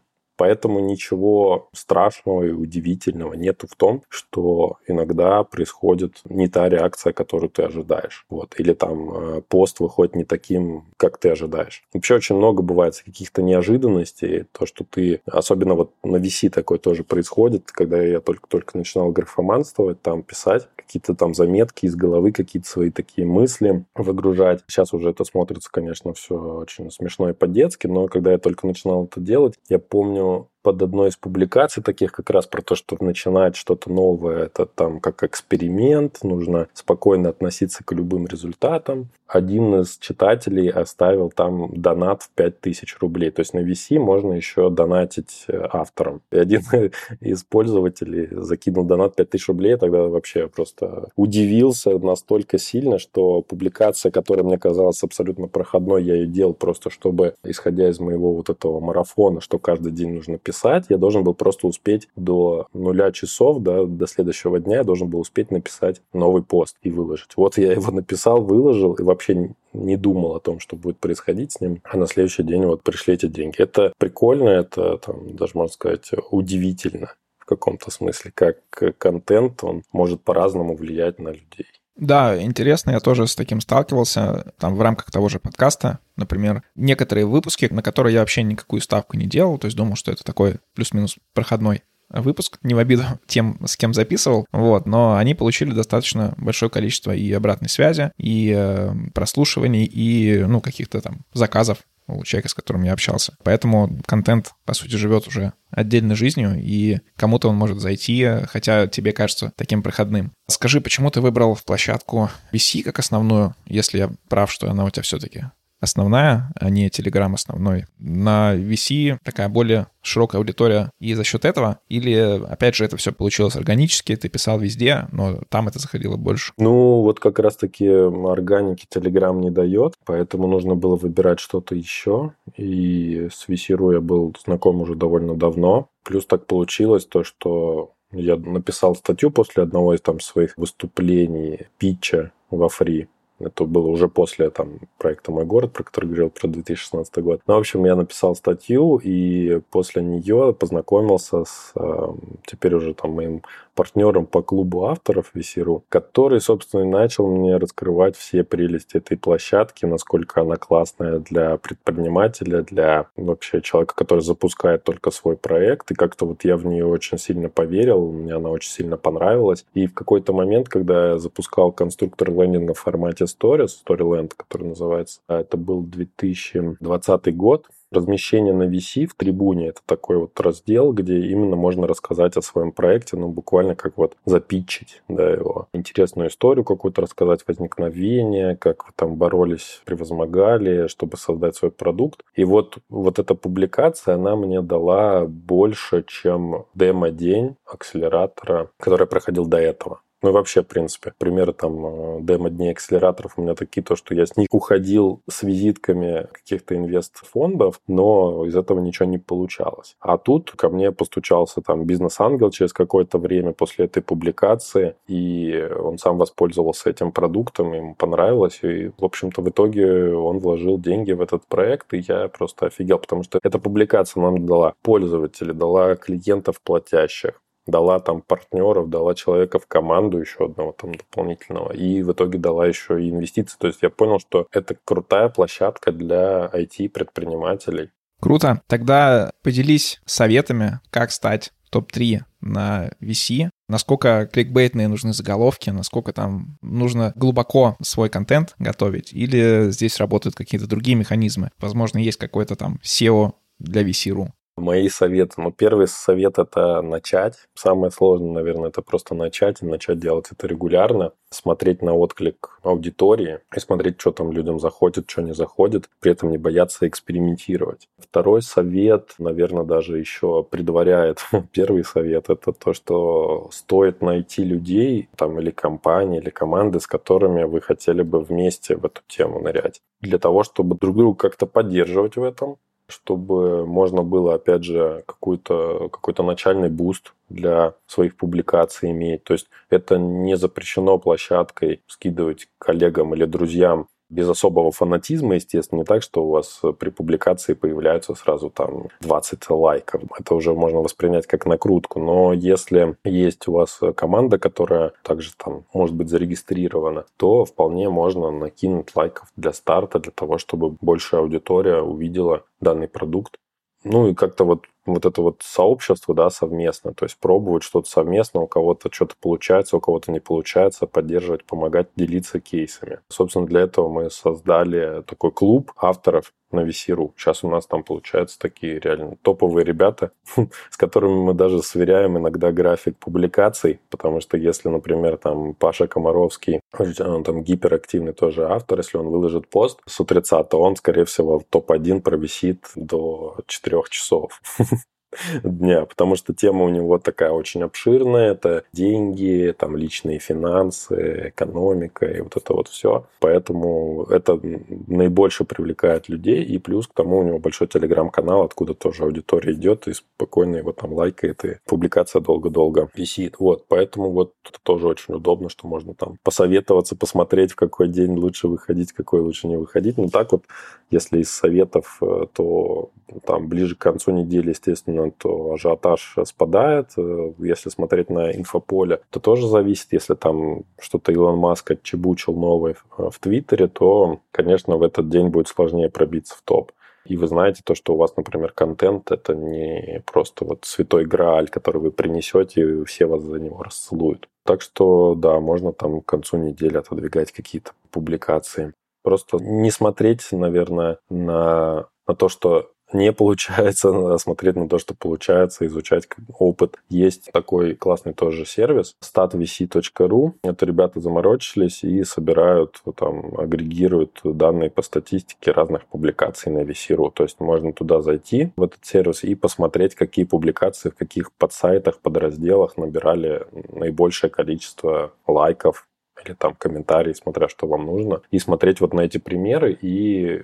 Поэтому 0.41 0.79
ничего 0.79 1.69
страшного 1.71 2.41
и 2.41 2.51
удивительного 2.51 3.35
нету 3.35 3.67
в 3.67 3.75
том, 3.75 4.01
что 4.09 4.77
иногда 4.87 5.43
происходит 5.43 6.19
не 6.25 6.47
та 6.47 6.67
реакция, 6.67 7.13
которую 7.13 7.51
ты 7.51 7.61
ожидаешь. 7.61 8.25
Вот. 8.27 8.55
Или 8.57 8.73
там 8.73 9.11
э, 9.13 9.41
пост 9.47 9.79
выходит 9.79 10.15
не 10.15 10.23
таким, 10.23 10.85
как 10.97 11.19
ты 11.19 11.29
ожидаешь. 11.29 11.83
Вообще 11.93 12.15
очень 12.15 12.37
много 12.37 12.63
бывает 12.63 12.99
каких-то 13.05 13.43
неожиданностей. 13.43 14.45
То, 14.51 14.65
что 14.65 14.83
ты... 14.83 15.21
Особенно 15.27 15.75
вот 15.75 15.91
на 16.03 16.15
VC 16.15 16.49
такое 16.49 16.79
тоже 16.79 17.03
происходит, 17.03 17.71
когда 17.71 18.01
я 18.01 18.19
только-только 18.19 18.79
начинал 18.79 19.11
графоманствовать, 19.11 20.01
там 20.01 20.23
писать 20.23 20.67
какие-то 20.91 21.15
там 21.15 21.33
заметки 21.33 21.85
из 21.85 21.95
головы, 21.95 22.33
какие-то 22.33 22.67
свои 22.67 22.89
такие 22.89 23.25
мысли 23.25 23.85
выгружать. 23.95 24.61
Сейчас 24.67 24.93
уже 24.93 25.11
это 25.11 25.23
смотрится, 25.23 25.69
конечно, 25.71 26.13
все 26.13 26.35
очень 26.35 26.91
смешно 26.91 27.29
и 27.29 27.33
по-детски, 27.33 27.87
но 27.87 28.07
когда 28.07 28.33
я 28.33 28.37
только 28.37 28.67
начинал 28.67 29.05
это 29.05 29.21
делать, 29.21 29.53
я 29.69 29.79
помню, 29.79 30.30
more 30.31 30.47
под 30.61 30.81
одной 30.81 31.09
из 31.09 31.17
публикаций 31.17 31.83
таких 31.83 32.11
как 32.11 32.29
раз 32.29 32.47
про 32.47 32.61
то, 32.61 32.75
что 32.75 32.97
начинать 32.99 33.55
что-то 33.55 33.91
новое, 33.91 34.45
это 34.45 34.65
там 34.65 34.99
как 34.99 35.23
эксперимент, 35.23 36.23
нужно 36.23 36.67
спокойно 36.73 37.29
относиться 37.29 37.83
к 37.83 37.91
любым 37.93 38.27
результатам. 38.27 39.09
Один 39.27 39.75
из 39.75 39.97
читателей 39.97 40.69
оставил 40.69 41.29
там 41.29 41.71
донат 41.73 42.23
в 42.23 42.29
5000 42.31 42.97
рублей. 42.99 43.31
То 43.31 43.39
есть 43.39 43.53
на 43.53 43.59
VC 43.59 43.97
можно 43.97 44.33
еще 44.33 44.69
донатить 44.69 45.45
э, 45.47 45.57
авторам. 45.71 46.21
И 46.31 46.37
один 46.37 46.61
из 47.21 47.43
пользователей 47.45 48.27
закинул 48.31 48.83
донат 48.83 49.15
5000 49.15 49.47
рублей, 49.47 49.77
тогда 49.77 50.03
вообще 50.03 50.49
просто 50.49 51.07
удивился 51.15 51.97
настолько 51.97 52.57
сильно, 52.57 52.99
что 52.99 53.41
публикация, 53.41 54.11
которая 54.11 54.43
мне 54.43 54.57
казалась 54.57 55.01
абсолютно 55.01 55.47
проходной, 55.47 56.03
я 56.03 56.15
ее 56.15 56.27
делал 56.27 56.53
просто, 56.53 56.89
чтобы, 56.89 57.35
исходя 57.45 57.89
из 57.89 58.01
моего 58.01 58.33
вот 58.33 58.49
этого 58.49 58.81
марафона, 58.81 59.39
что 59.39 59.59
каждый 59.59 59.93
день 59.93 60.13
нужно 60.13 60.39
писать, 60.39 60.50
писать, 60.51 60.85
я 60.89 60.97
должен 60.97 61.23
был 61.23 61.33
просто 61.33 61.67
успеть 61.67 62.09
до 62.15 62.67
нуля 62.73 63.11
часов, 63.11 63.59
да, 63.61 63.85
до 63.85 64.05
следующего 64.05 64.59
дня 64.59 64.77
я 64.77 64.83
должен 64.83 65.07
был 65.07 65.19
успеть 65.19 65.49
написать 65.49 66.01
новый 66.13 66.43
пост 66.43 66.75
и 66.83 66.89
выложить. 66.89 67.37
Вот 67.37 67.57
я 67.57 67.71
его 67.71 67.91
написал, 67.91 68.41
выложил 68.41 68.93
и 68.93 69.03
вообще 69.03 69.53
не 69.73 69.95
думал 69.95 70.35
о 70.35 70.39
том, 70.41 70.59
что 70.59 70.75
будет 70.75 70.97
происходить 70.97 71.53
с 71.53 71.61
ним, 71.61 71.81
а 71.83 71.95
на 71.95 72.05
следующий 72.05 72.43
день 72.43 72.65
вот 72.65 72.83
пришли 72.83 73.13
эти 73.13 73.27
деньги. 73.27 73.55
Это 73.57 73.93
прикольно, 73.97 74.49
это 74.49 74.97
там, 74.97 75.35
даже 75.35 75.53
можно 75.55 75.73
сказать, 75.73 76.11
удивительно 76.31 77.13
каком-то 77.55 77.91
смысле, 77.91 78.31
как 78.33 78.57
контент, 78.97 79.63
он 79.63 79.83
может 79.91 80.23
по-разному 80.23 80.75
влиять 80.75 81.19
на 81.19 81.29
людей. 81.29 81.67
Да, 81.95 82.41
интересно, 82.41 82.91
я 82.91 82.99
тоже 82.99 83.27
с 83.27 83.35
таким 83.35 83.61
сталкивался, 83.61 84.53
там 84.57 84.75
в 84.75 84.81
рамках 84.81 85.11
того 85.11 85.29
же 85.29 85.39
подкаста, 85.39 85.99
например, 86.15 86.63
некоторые 86.75 87.25
выпуски, 87.25 87.67
на 87.69 87.83
которые 87.83 88.13
я 88.13 88.21
вообще 88.21 88.43
никакую 88.43 88.81
ставку 88.81 89.17
не 89.17 89.25
делал, 89.25 89.57
то 89.57 89.65
есть 89.65 89.77
думал, 89.77 89.95
что 89.95 90.11
это 90.11 90.23
такой 90.23 90.55
плюс-минус 90.73 91.17
проходной 91.33 91.83
выпуск, 92.09 92.57
не 92.63 92.73
в 92.73 92.79
обиду 92.79 93.03
тем, 93.27 93.59
с 93.65 93.77
кем 93.77 93.93
записывал, 93.93 94.45
вот, 94.51 94.85
но 94.85 95.15
они 95.15 95.33
получили 95.33 95.71
достаточно 95.71 96.33
большое 96.37 96.69
количество 96.69 97.11
и 97.11 97.31
обратной 97.31 97.69
связи, 97.69 98.11
и 98.17 98.53
э, 98.55 98.93
прослушиваний, 99.13 99.85
и, 99.85 100.43
ну, 100.47 100.61
каких-то 100.61 101.01
там 101.01 101.21
заказов 101.33 101.79
у 102.07 102.23
человека, 102.23 102.49
с 102.49 102.53
которым 102.53 102.83
я 102.83 102.93
общался. 102.93 103.35
Поэтому 103.43 103.99
контент, 104.05 104.51
по 104.65 104.73
сути, 104.73 104.95
живет 104.95 105.27
уже 105.27 105.53
отдельной 105.69 106.15
жизнью, 106.15 106.55
и 106.57 106.99
кому-то 107.15 107.49
он 107.49 107.55
может 107.55 107.79
зайти, 107.79 108.27
хотя 108.47 108.87
тебе 108.87 109.13
кажется 109.13 109.53
таким 109.55 109.83
проходным. 109.83 110.31
Скажи, 110.47 110.81
почему 110.81 111.09
ты 111.09 111.21
выбрал 111.21 111.57
площадку 111.65 112.29
VC 112.51 112.83
как 112.83 112.99
основную, 112.99 113.55
если 113.65 113.99
я 113.99 114.11
прав, 114.27 114.51
что 114.51 114.69
она 114.69 114.83
у 114.85 114.89
тебя 114.89 115.03
все-таки 115.03 115.45
основная, 115.81 116.51
а 116.55 116.69
не 116.69 116.87
Telegram 116.87 117.33
основной. 117.33 117.85
На 117.99 118.55
VC 118.55 119.17
такая 119.23 119.49
более 119.49 119.87
широкая 120.01 120.39
аудитория 120.39 120.91
и 120.99 121.13
за 121.13 121.23
счет 121.23 121.43
этого? 121.43 121.79
Или, 121.89 122.41
опять 122.47 122.75
же, 122.75 122.85
это 122.85 122.97
все 122.97 123.11
получилось 123.11 123.55
органически, 123.55 124.15
ты 124.15 124.29
писал 124.29 124.59
везде, 124.59 125.07
но 125.11 125.41
там 125.49 125.67
это 125.67 125.79
заходило 125.79 126.15
больше? 126.15 126.53
Ну, 126.57 127.01
вот 127.01 127.19
как 127.19 127.39
раз-таки 127.39 127.87
органики 127.87 128.87
Telegram 128.93 129.37
не 129.39 129.51
дает, 129.51 129.95
поэтому 130.05 130.47
нужно 130.47 130.75
было 130.75 130.95
выбирать 130.95 131.39
что-то 131.39 131.75
еще. 131.75 132.33
И 132.55 133.27
с 133.31 133.49
VC.ru 133.49 133.93
я 133.93 134.01
был 134.01 134.33
знаком 134.43 134.81
уже 134.81 134.95
довольно 134.95 135.35
давно. 135.35 135.87
Плюс 136.03 136.25
так 136.25 136.45
получилось 136.45 137.05
то, 137.05 137.23
что 137.23 137.93
я 138.11 138.35
написал 138.35 138.95
статью 138.95 139.31
после 139.31 139.63
одного 139.63 139.93
из 139.93 140.01
там 140.01 140.19
своих 140.19 140.57
выступлений, 140.57 141.67
питча 141.77 142.31
во 142.49 142.69
фри 142.69 143.07
это 143.45 143.65
было 143.65 143.87
уже 143.87 144.07
после 144.07 144.49
там, 144.49 144.79
проекта 144.97 145.31
«Мой 145.31 145.45
город», 145.45 145.73
про 145.73 145.83
который 145.83 146.05
говорил 146.05 146.29
про 146.29 146.47
2016 146.47 147.17
год. 147.19 147.41
Ну, 147.47 147.55
в 147.55 147.59
общем, 147.59 147.85
я 147.85 147.95
написал 147.95 148.35
статью, 148.35 148.99
и 149.03 149.61
после 149.71 150.01
нее 150.01 150.53
познакомился 150.53 151.45
с 151.45 151.71
э, 151.75 152.07
теперь 152.45 152.75
уже 152.75 152.93
там 152.93 153.11
моим 153.11 153.41
партнером 153.75 154.25
по 154.25 154.41
клубу 154.41 154.85
авторов 154.85 155.31
VC.ru, 155.33 155.83
который, 155.89 156.41
собственно, 156.41 156.81
и 156.81 156.85
начал 156.85 157.27
мне 157.27 157.57
раскрывать 157.57 158.15
все 158.15 158.43
прелести 158.43 158.97
этой 158.97 159.17
площадки, 159.17 159.85
насколько 159.85 160.41
она 160.41 160.55
классная 160.55 161.19
для 161.19 161.57
предпринимателя, 161.57 162.63
для 162.63 163.07
вообще 163.15 163.61
человека, 163.61 163.95
который 163.95 164.19
запускает 164.19 164.83
только 164.83 165.11
свой 165.11 165.37
проект. 165.37 165.91
И 165.91 165.95
как-то 165.95 166.25
вот 166.25 166.43
я 166.43 166.57
в 166.57 166.65
нее 166.65 166.85
очень 166.85 167.17
сильно 167.17 167.49
поверил, 167.49 168.11
мне 168.11 168.35
она 168.35 168.49
очень 168.49 168.71
сильно 168.71 168.97
понравилась. 168.97 169.65
И 169.73 169.87
в 169.87 169.93
какой-то 169.93 170.33
момент, 170.33 170.69
когда 170.69 171.11
я 171.11 171.17
запускал 171.17 171.71
конструктор 171.71 172.29
лендинга 172.31 172.73
в 172.73 172.79
формате 172.79 173.25
Stories, 173.37 173.71
Storyland, 173.85 174.31
который 174.35 174.69
называется, 174.69 175.21
а 175.27 175.41
это 175.41 175.57
был 175.57 175.81
2020 175.83 177.35
год, 177.35 177.67
размещение 177.91 178.53
на 178.53 178.63
VC 178.63 179.05
в 179.05 179.15
трибуне. 179.15 179.67
Это 179.67 179.81
такой 179.85 180.17
вот 180.17 180.39
раздел, 180.39 180.93
где 180.93 181.19
именно 181.19 181.55
можно 181.55 181.87
рассказать 181.87 182.37
о 182.37 182.41
своем 182.41 182.71
проекте, 182.71 183.17
ну, 183.17 183.27
буквально 183.27 183.75
как 183.75 183.97
вот 183.97 184.15
запитчить, 184.25 185.03
да, 185.09 185.29
его. 185.29 185.67
Интересную 185.73 186.29
историю 186.29 186.63
какую-то 186.63 187.01
рассказать, 187.01 187.43
возникновение, 187.47 188.55
как 188.55 188.85
вы 188.85 188.93
там 188.95 189.15
боролись, 189.15 189.81
превозмогали, 189.85 190.87
чтобы 190.87 191.17
создать 191.17 191.55
свой 191.55 191.71
продукт. 191.71 192.21
И 192.35 192.43
вот, 192.43 192.77
вот 192.89 193.19
эта 193.19 193.35
публикация, 193.35 194.15
она 194.15 194.35
мне 194.35 194.61
дала 194.61 195.25
больше, 195.25 196.03
чем 196.07 196.65
демо-день 196.73 197.57
акселератора, 197.65 198.71
который 198.77 199.01
я 199.01 199.07
проходил 199.07 199.45
до 199.45 199.57
этого. 199.57 200.01
Ну 200.21 200.29
и 200.29 200.33
вообще, 200.33 200.61
в 200.61 200.67
принципе, 200.67 201.13
примеры 201.17 201.51
там 201.51 201.85
э, 201.85 202.21
демо-дней 202.21 202.71
акселераторов 202.71 203.33
у 203.37 203.41
меня 203.41 203.55
такие, 203.55 203.81
то, 203.81 203.95
что 203.95 204.13
я 204.13 204.25
с 204.27 204.37
них 204.37 204.47
уходил 204.51 205.21
с 205.27 205.41
визитками 205.41 206.27
каких-то 206.31 206.75
инвест-фондов, 206.75 207.79
но 207.87 208.45
из 208.45 208.55
этого 208.55 208.79
ничего 208.79 209.07
не 209.07 209.17
получалось. 209.17 209.95
А 209.99 210.19
тут 210.19 210.51
ко 210.51 210.69
мне 210.69 210.91
постучался 210.91 211.61
там 211.61 211.85
бизнес-ангел 211.85 212.51
через 212.51 212.71
какое-то 212.71 213.17
время 213.17 213.53
после 213.53 213.85
этой 213.85 214.03
публикации, 214.03 214.95
и 215.07 215.67
он 215.79 215.97
сам 215.97 216.17
воспользовался 216.17 216.91
этим 216.91 217.11
продуктом, 217.11 217.73
ему 217.73 217.95
понравилось, 217.95 218.59
и, 218.61 218.91
в 218.97 219.03
общем-то, 219.03 219.41
в 219.41 219.49
итоге 219.49 220.13
он 220.13 220.37
вложил 220.37 220.77
деньги 220.77 221.13
в 221.13 221.21
этот 221.21 221.47
проект, 221.47 221.93
и 221.93 222.03
я 222.07 222.27
просто 222.27 222.67
офигел, 222.67 222.99
потому 222.99 223.23
что 223.23 223.39
эта 223.41 223.57
публикация 223.57 224.21
нам 224.21 224.45
дала 224.45 224.75
пользователей, 224.83 225.53
дала 225.53 225.95
клиентов 225.95 226.61
платящих, 226.61 227.40
дала 227.65 227.99
там 227.99 228.21
партнеров, 228.21 228.89
дала 228.89 229.15
человека 229.15 229.59
в 229.59 229.67
команду 229.67 230.19
еще 230.19 230.45
одного 230.45 230.71
там 230.71 230.95
дополнительного, 230.95 231.71
и 231.73 232.03
в 232.03 232.11
итоге 232.11 232.37
дала 232.37 232.67
еще 232.67 233.01
и 233.03 233.09
инвестиции. 233.09 233.57
То 233.59 233.67
есть 233.67 233.79
я 233.81 233.89
понял, 233.89 234.19
что 234.19 234.47
это 234.51 234.75
крутая 234.83 235.29
площадка 235.29 235.91
для 235.91 236.49
IT-предпринимателей. 236.53 237.91
Круто. 238.19 238.61
Тогда 238.67 239.31
поделись 239.43 239.99
советами, 240.05 240.79
как 240.91 241.11
стать 241.11 241.51
топ-3 241.71 242.21
на 242.41 242.91
VC, 243.01 243.49
насколько 243.67 244.29
кликбейтные 244.31 244.87
нужны 244.87 245.13
заголовки, 245.13 245.69
насколько 245.69 246.13
там 246.13 246.57
нужно 246.61 247.13
глубоко 247.15 247.77
свой 247.81 248.09
контент 248.09 248.55
готовить, 248.59 249.13
или 249.13 249.71
здесь 249.71 249.97
работают 249.97 250.35
какие-то 250.35 250.67
другие 250.67 250.95
механизмы. 250.95 251.49
Возможно, 251.59 251.97
есть 251.97 252.17
какой-то 252.17 252.55
там 252.55 252.79
SEO 252.83 253.33
для 253.57 253.83
VC.ru. 253.83 254.29
Мои 254.61 254.89
советы. 254.89 255.41
Ну, 255.41 255.51
первый 255.51 255.87
совет– 255.87 256.37
это 256.37 256.83
начать. 256.83 257.33
Самое 257.55 257.91
сложное, 257.91 258.31
наверное, 258.31 258.69
это 258.69 258.83
просто 258.83 259.15
начать 259.15 259.63
и 259.63 259.65
начать 259.65 259.97
делать 259.97 260.27
это 260.31 260.45
регулярно. 260.45 261.13
Смотреть 261.31 261.81
на 261.81 261.95
отклик 261.95 262.59
аудитории 262.61 263.39
и 263.55 263.59
смотреть, 263.59 263.99
что 263.99 264.11
там 264.11 264.31
людям 264.31 264.59
заходит, 264.59 265.09
что 265.09 265.23
не 265.23 265.33
заходит. 265.33 265.89
При 265.99 266.11
этом 266.11 266.29
не 266.29 266.37
бояться 266.37 266.87
экспериментировать. 266.87 267.89
Второй 267.97 268.43
совет, 268.43 269.15
наверное, 269.17 269.63
даже 269.63 269.97
еще 269.97 270.43
предваряет 270.43 271.25
первый 271.51 271.83
совет. 271.83 272.29
Это 272.29 272.53
то, 272.53 272.73
что 272.73 273.49
стоит 273.51 274.03
найти 274.03 274.43
людей 274.43 275.09
там 275.15 275.39
или 275.39 275.49
компании, 275.49 276.19
или 276.19 276.29
команды, 276.29 276.79
с 276.79 276.85
которыми 276.85 277.45
вы 277.45 277.61
хотели 277.61 278.03
бы 278.03 278.19
вместе 278.19 278.75
в 278.75 278.85
эту 278.85 279.01
тему 279.07 279.39
нырять. 279.39 279.81
Для 280.01 280.19
того, 280.19 280.43
чтобы 280.43 280.77
друг 280.77 280.95
друга 280.95 281.17
как-то 281.17 281.47
поддерживать 281.47 282.15
в 282.15 282.23
этом, 282.23 282.57
чтобы 282.91 283.65
можно 283.65 284.03
было, 284.03 284.35
опять 284.35 284.63
же, 284.63 285.03
какой-то 285.05 285.89
какой 285.89 286.13
начальный 286.25 286.69
буст 286.69 287.13
для 287.29 287.73
своих 287.87 288.15
публикаций 288.15 288.91
иметь. 288.91 289.23
То 289.23 289.33
есть 289.33 289.47
это 289.69 289.97
не 289.97 290.37
запрещено 290.37 290.97
площадкой 290.97 291.81
скидывать 291.87 292.47
коллегам 292.57 293.15
или 293.15 293.25
друзьям 293.25 293.87
без 294.11 294.29
особого 294.29 294.71
фанатизма, 294.71 295.35
естественно, 295.35 295.79
не 295.79 295.85
так, 295.85 296.03
что 296.03 296.25
у 296.25 296.29
вас 296.29 296.61
при 296.79 296.89
публикации 296.89 297.53
появляются 297.53 298.13
сразу 298.13 298.49
там 298.49 298.89
20 298.99 299.49
лайков. 299.49 300.01
Это 300.19 300.35
уже 300.35 300.53
можно 300.53 300.79
воспринять 300.79 301.25
как 301.27 301.45
накрутку. 301.45 301.99
Но 301.99 302.33
если 302.33 302.95
есть 303.03 303.47
у 303.47 303.53
вас 303.53 303.79
команда, 303.95 304.37
которая 304.37 304.91
также 305.01 305.31
там 305.35 305.63
может 305.73 305.95
быть 305.95 306.09
зарегистрирована, 306.09 307.05
то 307.17 307.45
вполне 307.45 307.89
можно 307.89 308.31
накинуть 308.31 308.95
лайков 308.95 309.29
для 309.35 309.53
старта, 309.53 309.99
для 309.99 310.11
того, 310.11 310.37
чтобы 310.37 310.75
большая 310.81 311.21
аудитория 311.21 311.81
увидела 311.81 312.43
данный 312.59 312.87
продукт. 312.87 313.37
Ну 313.83 314.07
и 314.07 314.13
как-то 314.13 314.43
вот 314.43 314.65
вот 314.85 315.05
это 315.05 315.21
вот 315.21 315.41
сообщество, 315.43 316.13
да, 316.15 316.29
совместно, 316.29 316.93
то 316.93 317.05
есть 317.05 317.17
пробовать 317.17 317.63
что-то 317.63 317.89
совместно, 317.89 318.41
у 318.41 318.47
кого-то 318.47 318.91
что-то 318.91 319.15
получается, 319.19 319.77
у 319.77 319.79
кого-то 319.79 320.11
не 320.11 320.19
получается, 320.19 320.87
поддерживать, 320.87 321.45
помогать, 321.45 321.89
делиться 321.95 322.39
кейсами. 322.39 322.99
Собственно, 323.09 323.45
для 323.45 323.61
этого 323.61 323.89
мы 323.89 324.09
создали 324.09 325.03
такой 325.03 325.31
клуб 325.31 325.71
авторов 325.77 326.33
на 326.53 326.61
VC.ru. 326.61 327.11
Сейчас 327.17 327.43
у 327.43 327.49
нас 327.49 327.65
там 327.65 327.83
получаются 327.83 328.39
такие 328.39 328.79
реально 328.79 329.17
топовые 329.21 329.63
ребята, 329.65 330.11
с 330.69 330.77
которыми 330.77 331.13
мы 331.13 331.33
даже 331.33 331.61
сверяем 331.61 332.17
иногда 332.17 332.51
график 332.51 332.97
публикаций, 332.97 333.79
потому 333.89 334.21
что 334.21 334.37
если, 334.37 334.69
например, 334.69 335.17
там 335.17 335.53
Паша 335.53 335.87
Комаровский, 335.87 336.61
он 336.77 337.23
там 337.23 337.43
гиперактивный 337.43 338.13
тоже 338.13 338.47
автор, 338.47 338.79
если 338.79 338.97
он 338.97 339.07
выложит 339.07 339.47
пост 339.47 339.79
с 339.85 339.99
утреца, 339.99 340.43
то 340.43 340.61
он, 340.61 340.75
скорее 340.75 341.05
всего, 341.05 341.39
в 341.39 341.43
топ-1 341.43 342.01
провисит 342.01 342.69
до 342.75 343.37
4 343.47 343.83
часов. 343.89 344.41
дня, 345.43 345.85
потому 345.85 346.15
что 346.15 346.33
тема 346.33 346.65
у 346.65 346.69
него 346.69 346.97
такая 346.97 347.31
очень 347.31 347.63
обширная. 347.63 348.31
Это 348.31 348.63
деньги, 348.71 349.53
там 349.57 349.75
личные 349.75 350.19
финансы, 350.19 351.29
экономика 351.29 352.05
и 352.05 352.21
вот 352.21 352.37
это 352.37 352.53
вот 352.53 352.67
все. 352.67 353.05
Поэтому 353.19 354.03
это 354.09 354.39
наибольше 354.87 355.43
привлекает 355.43 356.09
людей. 356.09 356.43
И 356.43 356.57
плюс 356.57 356.87
к 356.87 356.93
тому 356.93 357.19
у 357.19 357.23
него 357.23 357.39
большой 357.39 357.67
телеграм-канал, 357.67 358.43
откуда 358.43 358.73
тоже 358.73 359.03
аудитория 359.03 359.53
идет 359.53 359.87
и 359.87 359.93
спокойно 359.93 360.57
его 360.57 360.71
там 360.71 360.93
лайкает, 360.93 361.43
и 361.45 361.57
публикация 361.65 362.21
долго-долго 362.21 362.89
висит. 362.95 363.35
Вот, 363.39 363.65
поэтому 363.67 364.11
вот 364.11 364.33
это 364.47 364.59
тоже 364.63 364.87
очень 364.87 365.15
удобно, 365.15 365.49
что 365.49 365.67
можно 365.67 365.93
там 365.93 366.17
посоветоваться, 366.23 366.95
посмотреть, 366.95 367.51
в 367.51 367.55
какой 367.55 367.87
день 367.87 368.15
лучше 368.17 368.47
выходить, 368.47 368.93
какой 368.93 369.21
лучше 369.21 369.47
не 369.47 369.57
выходить. 369.57 369.97
Ну 369.97 370.07
так 370.09 370.31
вот, 370.31 370.45
если 370.89 371.19
из 371.19 371.31
советов, 371.31 371.97
э, 372.01 372.25
то 372.33 372.89
там 373.25 373.47
ближе 373.47 373.75
к 373.75 373.79
концу 373.79 374.11
недели, 374.11 374.49
естественно, 374.49 375.00
то 375.09 375.53
ажиотаж 375.53 376.17
спадает. 376.25 376.91
Э, 376.97 377.33
если 377.39 377.69
смотреть 377.69 378.11
на 378.11 378.31
инфополе, 378.31 379.01
то 379.09 379.19
тоже 379.19 379.47
зависит. 379.47 379.87
Если 379.91 380.13
там 380.13 380.65
что-то 380.79 381.11
Илон 381.11 381.37
Маск 381.37 381.71
отчебучил 381.71 382.33
новое 382.33 382.75
в 382.97 383.19
Твиттере, 383.19 383.67
то, 383.67 384.19
конечно, 384.31 384.77
в 384.77 384.83
этот 384.83 385.09
день 385.09 385.29
будет 385.29 385.47
сложнее 385.47 385.89
пробиться 385.89 386.35
в 386.35 386.41
топ. 386.43 386.71
И 387.05 387.17
вы 387.17 387.27
знаете 387.27 387.61
то, 387.65 387.73
что 387.73 387.93
у 387.93 387.97
вас, 387.97 388.15
например, 388.15 388.51
контент— 388.51 389.11
это 389.13 389.33
не 389.33 390.03
просто 390.05 390.45
вот 390.45 390.65
святой 390.65 391.05
грааль, 391.05 391.49
который 391.49 391.81
вы 391.81 391.91
принесете, 391.91 392.61
и 392.61 392.83
все 392.85 393.07
вас 393.07 393.23
за 393.23 393.39
него 393.39 393.63
расцелуют. 393.63 394.29
Так 394.45 394.61
что, 394.61 395.15
да, 395.15 395.39
можно 395.39 395.73
там 395.73 396.01
к 396.01 396.05
концу 396.05 396.37
недели 396.37 396.77
отодвигать 396.77 397.31
какие-то 397.31 397.71
публикации. 397.89 398.73
Просто 399.03 399.37
не 399.37 399.71
смотреть, 399.71 400.27
наверное, 400.31 400.99
на, 401.09 401.87
на 402.07 402.15
то, 402.15 402.29
что 402.29 402.71
не 402.93 403.11
получается, 403.11 403.91
надо 403.91 404.17
смотреть 404.17 404.55
на 404.55 404.67
то, 404.67 404.79
что 404.79 404.93
получается, 404.93 405.65
изучать 405.65 406.07
опыт. 406.37 406.77
Есть 406.89 407.31
такой 407.31 407.75
классный 407.75 408.13
тоже 408.13 408.45
сервис 408.45 408.95
statvc.ru. 409.01 410.33
Это 410.43 410.65
ребята 410.65 410.99
заморочились 410.99 411.83
и 411.83 412.03
собирают, 412.03 412.81
там, 412.95 413.39
агрегируют 413.39 414.21
данные 414.23 414.69
по 414.69 414.81
статистике 414.81 415.51
разных 415.51 415.85
публикаций 415.85 416.51
на 416.51 416.59
VC.ru. 416.59 417.11
То 417.13 417.23
есть 417.23 417.39
можно 417.39 417.73
туда 417.73 418.01
зайти, 418.01 418.51
в 418.55 418.63
этот 418.63 418.85
сервис, 418.85 419.23
и 419.23 419.35
посмотреть, 419.35 419.95
какие 419.95 420.25
публикации 420.25 420.89
в 420.89 420.95
каких 420.95 421.31
подсайтах, 421.33 421.99
подразделах 421.99 422.77
набирали 422.77 423.45
наибольшее 423.69 424.29
количество 424.29 425.13
лайков 425.27 425.87
или 426.23 426.33
там 426.33 426.53
комментарий, 426.55 427.15
смотря 427.15 427.47
что 427.47 427.67
вам 427.67 427.85
нужно, 427.85 428.21
и 428.31 428.39
смотреть 428.39 428.81
вот 428.81 428.93
на 428.93 429.01
эти 429.01 429.17
примеры 429.17 429.73
и 429.81 430.41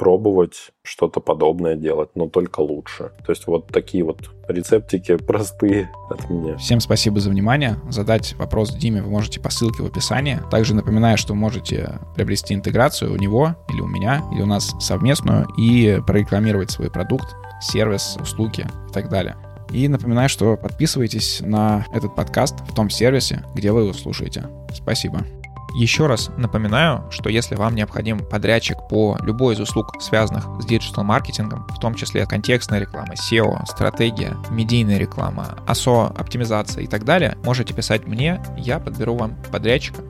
пробовать 0.00 0.70
что-то 0.82 1.20
подобное 1.20 1.76
делать, 1.76 2.08
но 2.14 2.26
только 2.26 2.60
лучше. 2.60 3.12
То 3.26 3.32
есть 3.32 3.46
вот 3.46 3.66
такие 3.66 4.02
вот 4.02 4.30
рецептики 4.48 5.16
простые 5.26 5.92
от 6.08 6.30
меня. 6.30 6.56
Всем 6.56 6.80
спасибо 6.80 7.20
за 7.20 7.28
внимание. 7.28 7.76
Задать 7.90 8.34
вопрос 8.38 8.74
Диме 8.74 9.02
вы 9.02 9.10
можете 9.10 9.40
по 9.40 9.50
ссылке 9.50 9.82
в 9.82 9.86
описании. 9.86 10.40
Также 10.50 10.74
напоминаю, 10.74 11.18
что 11.18 11.34
можете 11.34 11.98
приобрести 12.14 12.54
интеграцию 12.54 13.12
у 13.12 13.16
него 13.16 13.56
или 13.68 13.82
у 13.82 13.86
меня, 13.86 14.22
или 14.32 14.40
у 14.40 14.46
нас 14.46 14.74
совместную 14.80 15.46
и 15.58 16.00
прорекламировать 16.06 16.70
свой 16.70 16.90
продукт, 16.90 17.36
сервис, 17.60 18.16
услуги 18.18 18.66
и 18.88 18.92
так 18.94 19.10
далее. 19.10 19.36
И 19.70 19.86
напоминаю, 19.86 20.30
что 20.30 20.56
подписывайтесь 20.56 21.42
на 21.42 21.84
этот 21.92 22.16
подкаст 22.16 22.60
в 22.60 22.74
том 22.74 22.88
сервисе, 22.88 23.44
где 23.54 23.70
вы 23.70 23.82
его 23.82 23.92
слушаете. 23.92 24.46
Спасибо. 24.72 25.26
Еще 25.74 26.06
раз 26.06 26.30
напоминаю, 26.36 27.04
что 27.10 27.28
если 27.28 27.54
вам 27.54 27.74
необходим 27.74 28.18
подрядчик 28.18 28.76
по 28.88 29.16
любой 29.22 29.54
из 29.54 29.60
услуг, 29.60 29.94
связанных 30.00 30.44
с 30.60 30.66
диджитал-маркетингом, 30.66 31.66
в 31.68 31.78
том 31.78 31.94
числе 31.94 32.26
контекстная 32.26 32.80
реклама, 32.80 33.14
SEO, 33.14 33.64
стратегия, 33.66 34.36
медийная 34.50 34.98
реклама, 34.98 35.58
ASO, 35.66 36.16
оптимизация 36.18 36.82
и 36.84 36.86
так 36.86 37.04
далее, 37.04 37.38
можете 37.44 37.74
писать 37.74 38.06
мне, 38.06 38.42
я 38.56 38.78
подберу 38.78 39.16
вам 39.16 39.36
подрядчика 39.50 40.02